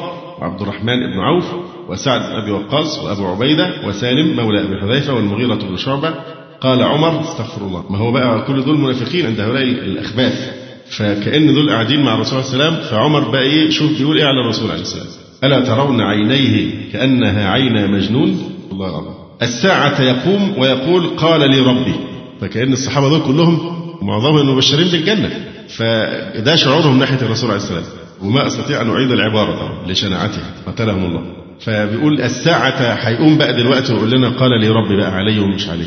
[0.41, 1.45] وعبد الرحمن بن عوف
[1.89, 6.15] وسعد بن أبي وقاص وأبو عبيدة وسالم مولى أبي حذيفة والمغيرة بن شعبة.
[6.61, 7.85] قال عمر استغفر الله.
[7.93, 10.51] ما هو بقى كل دول منافقين عند هؤلاء الأخباث.
[10.97, 14.71] فكأن دول قاعدين مع الرسول عليه السلام فعمر بقى إيه شوف بيقول إيه على الرسول
[14.71, 15.07] عليه السلام
[15.45, 18.43] ألا ترون عينيه كأنها عينا مجنون؟
[18.73, 19.20] الله العظيم.
[19.43, 21.95] الساعة يقوم ويقول قال لي ربي.
[22.41, 23.59] فكأن الصحابة دول كلهم
[24.03, 25.31] معظمهم مبشرين بالجنة.
[25.69, 27.83] فده شعورهم ناحية الرسول عليه السلام
[28.23, 31.23] وما أستطيع أن أعيد العبارة لشناعتها قتلهم الله.
[31.61, 35.87] فبيقول الساعة هيقوم بقى دلوقتي ويقول لنا قال لي ربي بقى علي ومش علي.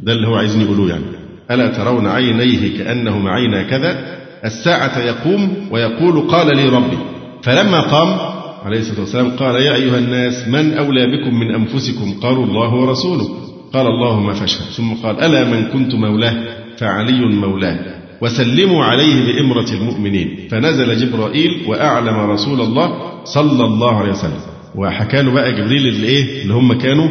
[0.00, 1.04] ده اللي هو عايزين يقولوه يعني.
[1.50, 6.98] ألا ترون عينيه كأنهما عينا كذا؟ الساعة يقوم ويقول قال لي ربي.
[7.42, 12.44] فلما قام عليه الصلاة والسلام قال يا أيها الناس من أولى بكم من أنفسكم؟ قالوا
[12.46, 13.28] الله ورسوله.
[13.72, 14.60] قال الله ما فشل.
[14.76, 16.34] ثم قال ألا من كنت مولاه؟
[16.78, 17.78] فعلي مولاه.
[18.20, 20.48] وسلموا عليه بإمرة المؤمنين.
[20.50, 22.92] فنزل جبرائيل وأعلم رسول الله
[23.24, 24.40] صلى الله عليه وسلم.
[24.74, 27.08] وحكى له بقى جبريل اللي إيه اللي هم كانوا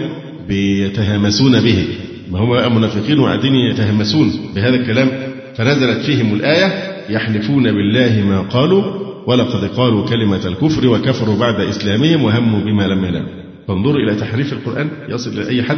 [0.47, 1.85] بيتهامسون به.
[2.31, 5.09] ما هم بقى منافقين وقاعدين يتهمسون بهذا الكلام.
[5.55, 12.59] فنزلت فيهم الآية يحلفون بالله ما قالوا ولقد قالوا كلمة الكفر وكفروا بعد إسلامهم وهموا
[12.59, 13.29] بما لم ينالوا
[13.67, 15.77] فانظروا إلى تحريف القرآن يصل إلى أي حد؟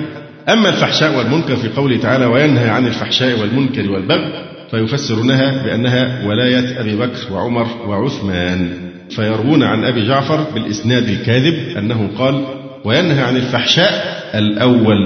[0.49, 4.31] أما الفحشاء والمنكر في قوله تعالى وينهى عن الفحشاء والمنكر والبغي
[4.71, 8.71] فيفسرونها بأنها ولاية أبي بكر وعمر وعثمان.
[9.09, 12.45] فيروون عن أبي جعفر بالإسناد الكاذب أنه قال
[12.85, 13.91] وينهى عن الفحشاء
[14.35, 14.97] الأول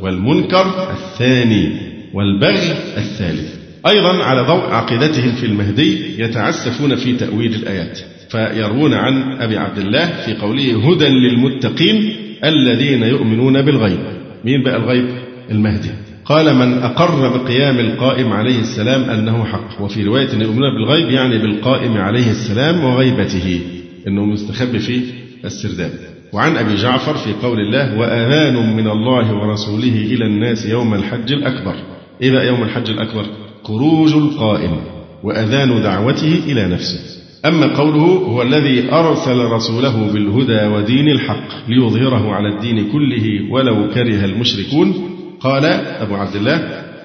[0.00, 1.80] والمنكر الثاني
[2.14, 3.55] والبغي الثالث.
[3.88, 7.98] أيضا على ضوء عقيدتهم في المهدي يتعسفون في تأويل الآيات
[8.30, 12.12] فيروون عن أبي عبد الله في قوله هدى للمتقين
[12.44, 13.98] الذين يؤمنون بالغيب.
[14.44, 15.08] مين بقى الغيب؟
[15.50, 15.90] المهدي.
[16.24, 21.38] قال من أقر بقيام القائم عليه السلام أنه حق وفي رواية أن يؤمنون بالغيب يعني
[21.38, 23.60] بالقائم عليه السلام وغيبته
[24.08, 25.00] أنه مستخبي في
[25.44, 25.90] السرداب.
[26.32, 31.74] وعن أبي جعفر في قول الله وأذان من الله ورسوله إلى الناس يوم الحج الأكبر.
[32.22, 33.26] إيه بقى يوم الحج الأكبر؟
[33.66, 34.76] خروج القائم
[35.24, 37.00] وأذان دعوته إلى نفسه.
[37.44, 44.24] أما قوله هو الذي أرسل رسوله بالهدى ودين الحق ليظهره على الدين كله ولو كره
[44.24, 44.94] المشركون
[45.40, 46.56] قال أبو عبد الله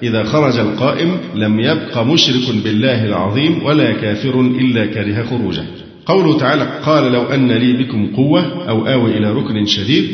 [0.02, 5.64] إذا خرج القائم لم يبق مشرك بالله العظيم ولا كافر إلا كره خروجه.
[6.06, 10.04] قوله تعالى قال لو أن لي بكم قوة أو آوي إلى ركن شديد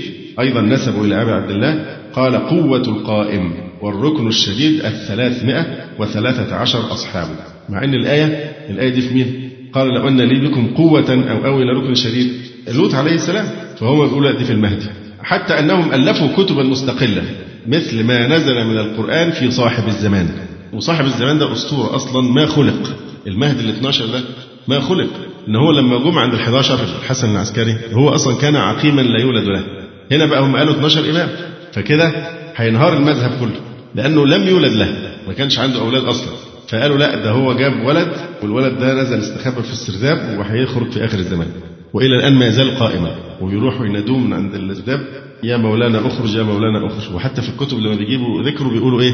[0.41, 3.68] أيضا نسبوا إلى أبي عبد الله قال قوة القائم.
[3.83, 5.67] والركن الشديد الثلاثمائة
[5.99, 7.35] وثلاثة عشر أصحابه.
[7.69, 8.27] مع أن الآية
[8.71, 12.33] الآية دي في مين؟ قال لو أن لي بكم قوة أو آوي إلى ركن شديد.
[12.75, 13.47] لوط عليه السلام
[13.81, 14.87] فهو بيقول دي في المهدي.
[15.23, 17.23] حتى أنهم ألفوا كتبا مستقلة
[17.67, 20.29] مثل ما نزل من القرآن في صاحب الزمان.
[20.73, 22.97] وصاحب الزمان ده أسطورة أصلا ما خلق.
[23.27, 24.21] المهدي ال 12 ده
[24.69, 25.09] ما خلق.
[25.49, 29.45] إن هو لما جم عند ال 11 الحسن العسكري هو أصلا كان عقيما لا يولد
[29.45, 29.65] له.
[30.13, 31.29] هنا بقى هم قالوا 12 إمام.
[31.73, 32.13] فكده
[32.57, 33.61] هينهار المذهب كله.
[33.95, 34.89] لأنه لم يولد له
[35.29, 36.37] ما كانش عنده أولاد أصلا.
[36.69, 38.09] فقالوا لا ده هو جاب ولد
[38.43, 41.47] والولد ده نزل استخبى في السرداب وهيخرج في آخر الزمان.
[41.93, 43.17] وإلى الآن ما يزال قائما.
[43.41, 45.01] ويروحوا ينادوه من عند السرداب
[45.43, 47.15] يا مولانا أخرج يا مولانا أخرج.
[47.15, 49.13] وحتى في الكتب لما بيجيبوا ذكره بيقولوا إيه؟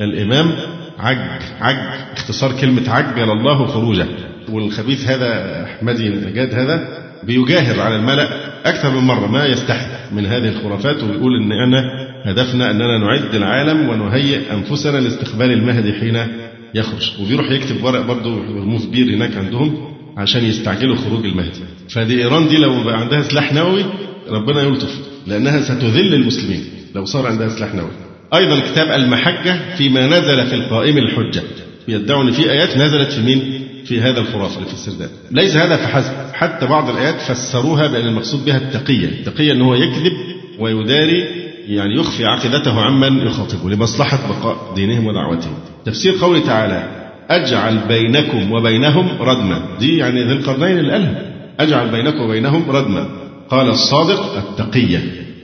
[0.00, 0.52] الإمام
[0.98, 1.18] عج
[1.60, 1.76] عج
[2.16, 4.06] اختصار كلمة عجل الله خروجه.
[4.52, 6.88] والخبيث هذا أحمدي نجاد هذا
[7.22, 8.28] بيجاهر على الملأ
[8.64, 11.82] أكثر من مرة ما يستحي من هذه الخرافات ويقول إن أنا
[12.26, 16.26] هدفنا أننا نعد العالم ونهيئ أنفسنا لاستقبال المهدي حين
[16.74, 17.12] يخرج.
[17.20, 21.60] وبيروح يكتب ورق برضه رموز بير هناك عندهم عشان يستعجلوا خروج المهدي.
[21.88, 23.84] فدي إيران دي لو بقى عندها سلاح نووي
[24.28, 26.64] ربنا يلطف لأنها ستذل المسلمين
[26.94, 27.90] لو صار عندها سلاح نووي.
[28.34, 31.42] أيضا كتاب المحجة فيما نزل في القائم الحجة.
[31.86, 35.10] بيدعوا أن في آيات نزلت في مين؟ في هذا الخرافة اللي في السرداب.
[35.30, 39.08] ليس هذا فحسب حتى بعض الآيات فسروها بأن المقصود بها التقية.
[39.08, 40.12] التقية أنه يكذب
[40.58, 45.54] ويداري يعني يخفي عقيدته عمن يخاطبه لمصلحة بقاء دينهم ودعوتهم.
[45.84, 46.88] تفسير قوله تعالى
[47.30, 49.62] أجعل بينكم وبينهم ردما.
[49.78, 51.22] دي يعني ذي القرنين اللي قالها
[51.60, 53.08] أجعل بينكم وبينهم ردما.
[53.50, 55.00] قال الصادق التقية.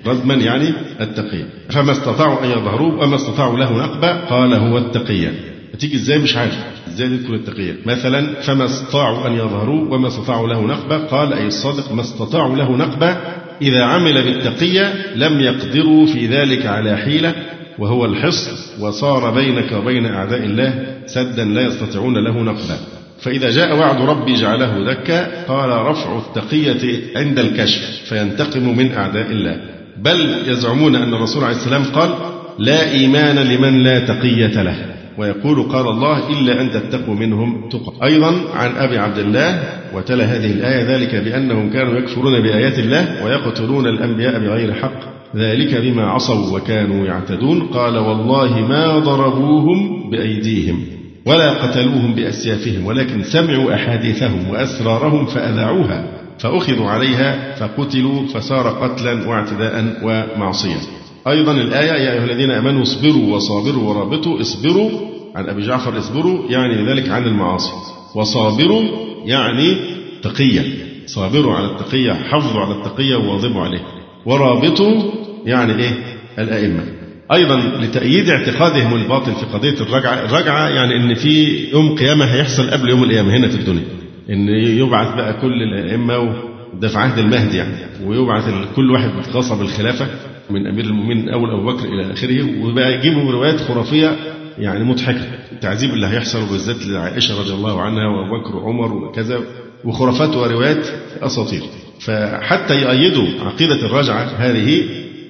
[0.07, 1.49] ردما يعني التقية.
[1.70, 5.35] فما استطاعوا أن يظهروه وما استطاعوا له نقبة قال هو التقية.
[5.75, 6.59] هتيجي إزاي؟ مش عارف.
[6.89, 11.93] إزاي تكون التقية؟ مثلا فما استطاعوا أن يظهروا وما استطاعوا له نقبة قال أي الصادق
[11.93, 13.16] ما استطاعوا له نقبة
[13.62, 17.34] إذا عمل بالتقية لم يقدروا في ذلك على حيلة
[17.78, 18.50] وهو الحصن
[18.80, 22.76] وصار بينك وبين أعداء الله سدا لا يستطيعون له نقبة
[23.20, 29.57] فإذا جاء وعد ربي جعله دكا قال رفع التقية عند الكشف فينتقم من أعداء الله.
[29.98, 32.11] بل يزعمون أن الرسول عليه السلام قال
[32.59, 34.91] لا إيمان لمن لا تقية له.
[35.18, 38.06] ويقول قال الله إلا أن تتقوا منهم تقى.
[38.06, 39.62] أيضا عن أبي عبد الله
[39.94, 45.12] وتلا هذه الآية ذلك بأنهم كانوا يكفرون بآيات الله ويقتلون الأنبياء بغير حق.
[45.36, 47.60] ذلك بما عصوا وكانوا يعتدون.
[47.60, 50.80] قال والله ما ضربوهم بأيديهم
[51.26, 56.04] ولا قتلوهم بأسيافهم ولكن سمعوا أحاديثهم وأسرارهم فأذاعوها
[56.38, 61.01] فأخذوا عليها فقتلوا فصار قتلا واعتداء ومعصية.
[61.29, 64.91] أيضا الآية يا أيها الذين آمنوا اصبروا وصابروا ورابطوا اصبروا
[65.35, 67.73] عن أبي جعفر اصبروا يعني ذلك عن المعاصي.
[68.14, 68.83] وصابروا
[69.25, 69.77] يعني
[70.23, 70.62] تقية.
[71.07, 73.81] صابروا على التقية حافظوا على التقية وواظبوا عليه
[74.27, 75.03] ورابطوا
[75.45, 75.91] يعني إيه؟
[76.39, 76.85] الأئمة.
[77.33, 82.89] أيضا لتأييد اعتقادهم الباطل في قضية الرجعة الرجعة يعني إن في يوم قيامة هيحصل قبل
[82.91, 83.85] يوم القيامة هنا في الدنيا.
[84.31, 84.49] إن
[84.79, 86.35] يبعث بقى كل الأئمة
[86.81, 88.45] ده في عهد المهدي يعني ويبعث
[88.77, 90.07] كل واحد غصب الخلافة
[90.51, 94.16] من أمير المؤمنين أول أبو بكر إلى آخره وبقى يجيبوا روايات خرافية
[94.59, 95.28] يعني مضحكة.
[95.53, 99.40] التعذيب اللي هيحصل بالذات لعائشة رضي الله عنها وأبو بكر وعمر وكذا
[99.84, 100.86] وخرافات وروايات
[101.22, 101.62] أساطير.
[102.01, 104.82] فحتى يؤيدوا عقيدة الرجعة هذه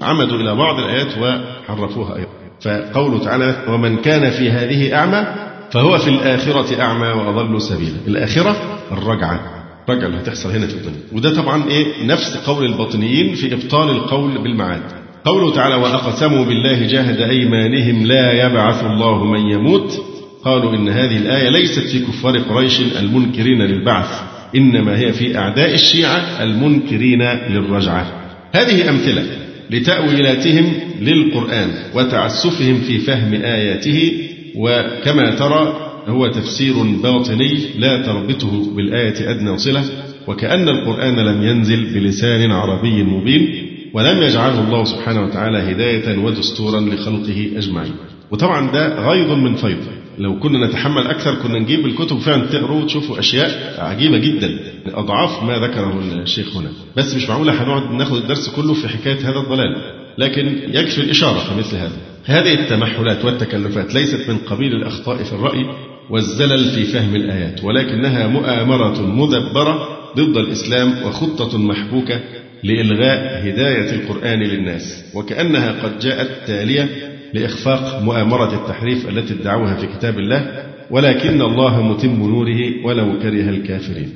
[0.03, 2.31] عمدوا إلى بعض الآيات وحرفوها أيضا.
[2.61, 5.27] فقوله تعالى ومن كان في هذه أعمى
[5.71, 7.97] فهو في الآخرة أعمى وأضل سبيلا.
[8.07, 8.57] الآخرة
[8.93, 9.41] الرجعة.
[9.89, 11.01] الرجعه اللي هتحصل هنا في الدنيا.
[11.13, 14.83] وده طبعا إيه؟ نفس قول الباطنيين في إبطال القول بالمعاد.
[15.25, 20.03] قوله تعالى وأقسموا بالله جاهد أيمانهم لا يبعث الله من يموت.
[20.45, 24.23] قالوا إن هذه الآية ليست في كفار قريش المنكرين للبعث
[24.57, 28.07] إنما هي في أعداء الشيعة المنكرين للرجعة.
[28.53, 29.25] هذه أمثلة
[29.71, 34.13] لتأويلاتهم للقرآن وتعسفهم في فهم آياته
[34.57, 39.85] وكما ترى هو تفسير باطني لا تربطه بالآية أدنى صلة
[40.27, 43.62] وكأن القرآن لم ينزل بلسان عربي مبين.
[43.95, 47.95] ولم يجعله الله سبحانه وتعالى هداية ودستورا لخلقه أجمعين.
[48.31, 49.77] وطبعا ده غيض من فيض.
[50.19, 54.59] لو كنا نتحمل أكثر كنا نجيب الكتب فعلا تقروا وتشوفوا أشياء عجيبة جدا
[54.95, 56.69] أضعاف ما ذكره الشيخ هنا.
[56.97, 59.77] بس مش معقولة هنقعد ناخد الدرس كله في حكاية هذا الضلال.
[60.19, 61.97] لكن يكفي الإشارة في مثل هذا.
[62.25, 65.67] هذه التمحلات والتكلفات ليست من قبيل الأخطاء في الرأي
[66.11, 72.21] والزلل في فهم الآيات ولكنها مؤامرة مدبرة ضد الإسلام وخطة محبوكة
[72.65, 76.89] لإلغاء هداية القرآن للناس وكأنها قد جاءت تالية
[77.35, 84.09] لإخفاق مؤامرة التحريف التي ادعوها في كتاب الله ولكن الله متم نوره ولو كره الكافرين.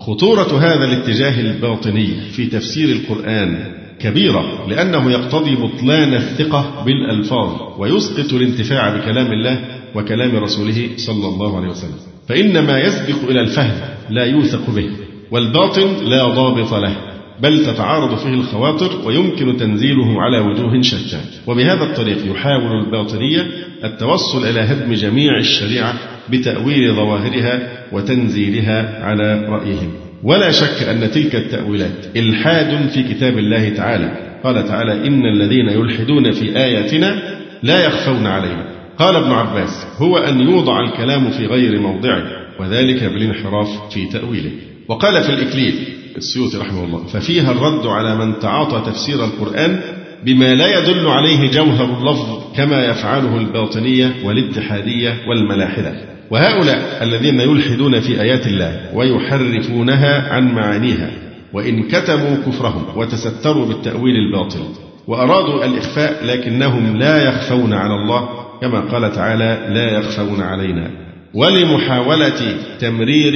[0.00, 8.96] خطورة هذا الاتجاه الباطني في تفسير القرآن كبيرة لأنه يقتضي بطلان الثقة بالألفاظ ويسقط الانتفاع
[8.96, 9.58] بكلام الله
[9.94, 11.98] وكلام رسوله صلى الله عليه وسلم.
[12.28, 13.80] فإن ما يسبق إلى الفهم
[14.10, 14.90] لا يوثق به
[15.30, 17.07] والباطن لا ضابط له.
[17.42, 21.20] بل تتعارض فيه الخواطر ويمكن تنزيله على وجوه شتى.
[21.46, 23.46] وبهذا الطريق يحاول الباطنية
[23.84, 25.94] التوصل إلى هدم جميع الشريعة
[26.30, 29.92] بتأويل ظواهرها وتنزيلها على رأيهم.
[30.22, 34.38] ولا شك أن تلك التأويلات إلحاد في كتاب الله تعالى.
[34.44, 38.66] قال تعالى إن الذين يلحدون في آياتنا لا يخفون علينا.
[38.98, 42.22] قال ابن عباس هو أن يوضع الكلام في غير موضعه
[42.60, 44.50] وذلك بالانحراف في تأويله.
[44.88, 45.74] وقال في الإكليل
[46.18, 47.06] السيوطي رحمه الله.
[47.06, 49.80] ففيها الرد على من تعاطى تفسير القرآن
[50.24, 55.92] بما لا يدل عليه جوهر اللفظ كما يفعله الباطنية والاتحادية والملاحدة.
[56.30, 61.10] وهؤلاء الذين يلحدون في آيات الله ويحرفونها عن معانيها
[61.52, 64.60] وإن كتموا كفرهم وتستروا بالتأويل الباطل
[65.06, 68.28] وأرادوا الإخفاء لكنهم لا يخفون على الله
[68.60, 70.90] كما قال تعالى لا يخفون علينا
[71.34, 73.34] ولمحاولة تمرير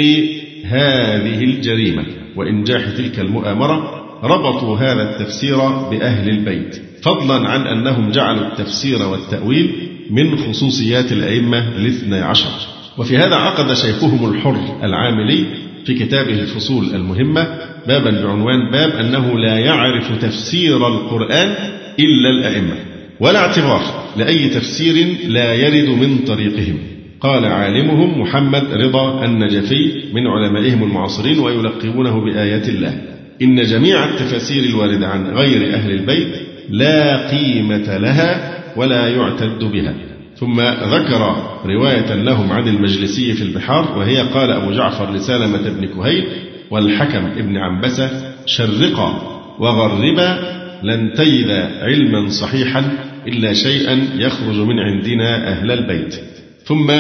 [0.65, 2.05] هذه الجريمة.
[2.37, 5.59] وإنجاح تلك المؤامرة ربطوا هذا التفسير
[5.91, 9.73] بأهل البيت فضلا عن أنهم جعلوا التفسير والتأويل
[10.11, 12.51] من خصوصيات الأئمة الاثنى عشر.
[12.99, 15.47] وفي هذا عقد شيخهم الحر العاملي
[15.87, 17.59] في كتابه الفصول المهمة
[17.89, 21.55] بابا بعنوان باب أنه لا يعرف تفسير القرآن
[21.99, 22.75] إلا الأئمة
[23.21, 23.83] ولا اعتبار
[24.17, 26.79] لأي تفسير لا يرد من طريقهم.
[27.23, 33.03] قال عالمهم محمد رضا النجفي من علمائهم المعاصرين ويلقبونه بآيات الله.
[33.43, 36.35] إن جميع التفاسير الواردة عن غير أهل البيت
[36.71, 39.95] لا قيمة لها ولا يعتد بها.
[40.37, 40.61] ثم
[40.95, 46.25] ذكر رواية لهم عن المجلسي في البحار وهي قال أبو جعفر لسالمة بن كهيل
[46.71, 48.11] والحكم ابن عنبسة
[48.47, 49.23] شرقا
[49.59, 50.39] وغربا
[50.83, 51.51] لن تجد
[51.83, 52.93] علما صحيحا
[53.29, 56.32] إلا شيئا يخرج من عندنا أهل البيت.
[56.65, 56.91] ثم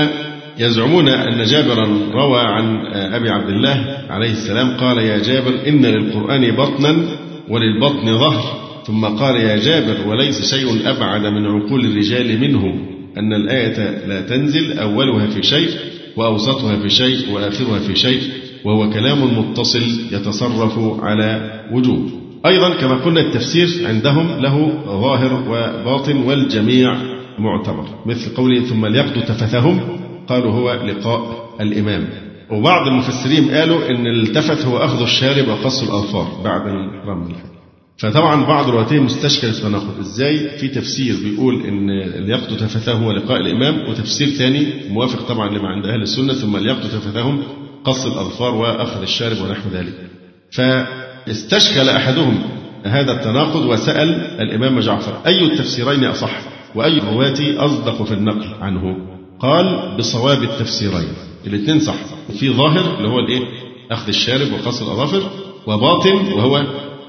[0.58, 6.56] يزعمون أن جابرا روى عن أبي عبد الله عليه السلام قال يا جابر إن للقرآن
[6.56, 6.96] بطنا
[7.48, 8.62] وللبطن ظهر.
[8.86, 12.74] ثم قال يا جابر وليس شيء أبعد من عقول الرجال منه
[13.16, 15.68] أن الآية لا تنزل أولها في شيء
[16.16, 18.20] وأوسطها في شيء وآخرها في شيء
[18.64, 19.82] وهو كلام متصل
[20.12, 22.10] يتصرف على وجوه
[22.46, 26.96] أيضا كما قلنا التفسير عندهم له ظاهر وباطن والجميع
[27.38, 27.84] معتبر.
[28.06, 29.80] مثل قوله ثم ليقضوا تفثهم
[30.28, 32.08] قالوا هو لقاء الإمام.
[32.50, 37.52] وبعض المفسرين قالوا إن التفت هو أخذ الشارب وقص الأظفار بعد الحرام الحج
[37.98, 39.98] فطبعا بعض رواتيه مستشكل التناقض.
[40.00, 45.68] إزاي؟ في تفسير بيقول إن اليقظ تفثه هو لقاء الإمام وتفسير ثاني موافق طبعا لما
[45.68, 47.42] عند أهل السنة ثم اليقظ تفثهم
[47.84, 49.94] قص الأظفار وأخذ الشارب ونحو ذلك.
[50.52, 52.38] فاستشكل أحدهم
[52.84, 54.08] هذا التناقض وسأل
[54.40, 58.96] الإمام جعفر أي التفسيرين أصح؟ وأي الرواه أصدق في النقل عنه.
[59.40, 61.08] قال بصواب التفسيرين.
[61.46, 61.94] الاثنين صح.
[62.38, 63.40] في ظاهر اللي هو الإيه؟
[63.90, 65.30] أخذ الشارب وقص الأظافر
[65.66, 66.64] وباطن وهو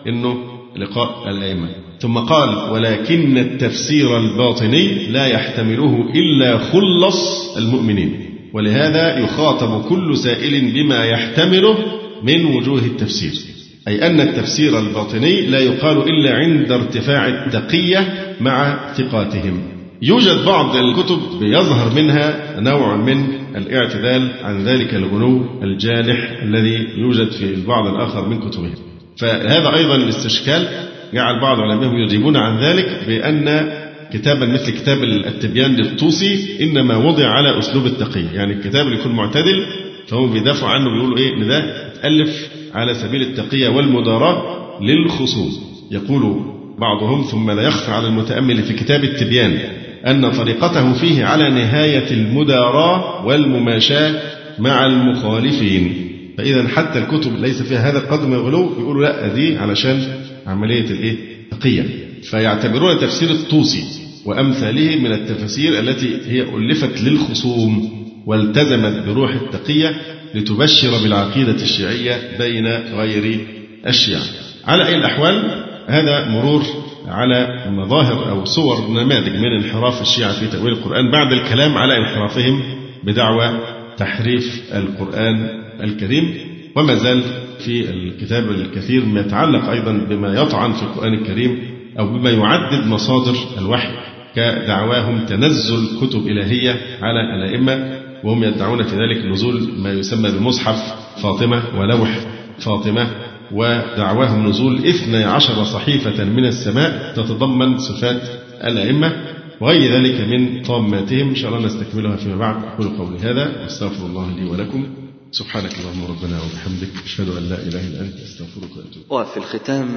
[0.08, 0.38] إنه
[0.78, 1.70] لقاء الأئمة.
[2.00, 8.30] ثم قال ولكن التفسير الباطني لا يحتمله إلا خلص المؤمنين.
[8.54, 11.78] ولهذا يخاطب كل سائل بما يحتمله
[12.24, 13.53] من وجوه التفسير.
[13.88, 19.60] أي أن التفسير الباطني لا يقال إلا عند ارتفاع التقية مع ثقاتهم.
[20.02, 23.26] يوجد بعض الكتب يظهر منها نوع من
[23.56, 28.74] الاعتدال عن ذلك الغلو الجانح الذي يوجد في البعض الآخر من كتبهم
[29.18, 30.68] فهذا أيضا الاستشكال
[31.14, 33.70] جعل بعض علمائهم يجيبون عن ذلك بأن
[34.14, 38.30] كتابا مثل كتاب التبيان للطوسي إنما وضع على أسلوب التقية.
[38.34, 39.66] يعني الكتاب اللي يكون معتدل
[40.08, 41.60] فهم بيدافعوا عنه بيقولوا إيه إن ده
[42.04, 45.52] ألف على سبيل التقية والمداراة للخصوم.
[45.92, 49.60] يقول بعضهم ثم لا يخفى على المتأمل في كتاب التبيان
[50.08, 54.22] أن طريقته فيه على نهاية المداراة والمماشاة
[54.60, 56.10] مع المخالفين.
[56.38, 60.04] فإذا حتى الكتب ليس فيها هذا القدر من الغلو يقولوا لا دي علشان
[60.48, 61.16] عملية الإيه؟
[61.52, 61.86] تقية
[62.24, 63.84] فيعتبرون تفسير الطوسي
[64.26, 69.96] وأمثاله من التفاسير التي هي ألفت للخصوم والتزمت بروح التقية
[70.36, 73.40] لتبشر بالعقيدة الشيعية بين غير
[73.88, 74.22] الشيعة.
[74.66, 76.64] على أي الأحوال هذا مرور
[77.08, 82.62] على مظاهر أو صور نماذج من انحراف الشيعة في تأويل القرآن بعد الكلام على انحرافهم
[83.04, 83.60] بدعوى
[83.98, 85.50] تحريف القرآن
[85.84, 86.36] الكريم.
[86.76, 87.24] وما زال
[87.60, 93.36] في الكتاب الكثير ما يتعلق أيضا بما يطعن في القرآن الكريم أو بما يعدد مصادر
[93.58, 93.94] الوحي
[94.36, 100.80] كدعواهم تنزل كتب إلهية على الأئمة وهم يدعون في ذلك نزول ما يسمى بمصحف
[101.24, 102.20] فاطمة ولوح
[102.60, 103.08] فاطمة
[103.52, 108.22] ودعواهم نزول اثني عشر صحيفة من السماء تتضمن صفات
[108.64, 111.30] الأئمة وغير ذلك من طاماتهم.
[111.30, 112.64] إن شاء الله نستكملها فيما بعد.
[112.64, 114.88] أقول قولي هذا واستغفر الله لي ولكم.
[115.32, 119.88] سبحانك اللهم ربنا وبحمدك أشهد أن لا إله إلا أنت أستغفرك وأتوب وفي الختام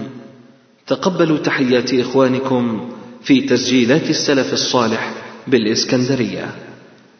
[0.87, 2.91] تقبلوا تحيات إخوانكم
[3.23, 5.15] في تسجيلات السلف الصالح
[5.47, 6.55] بالإسكندرية.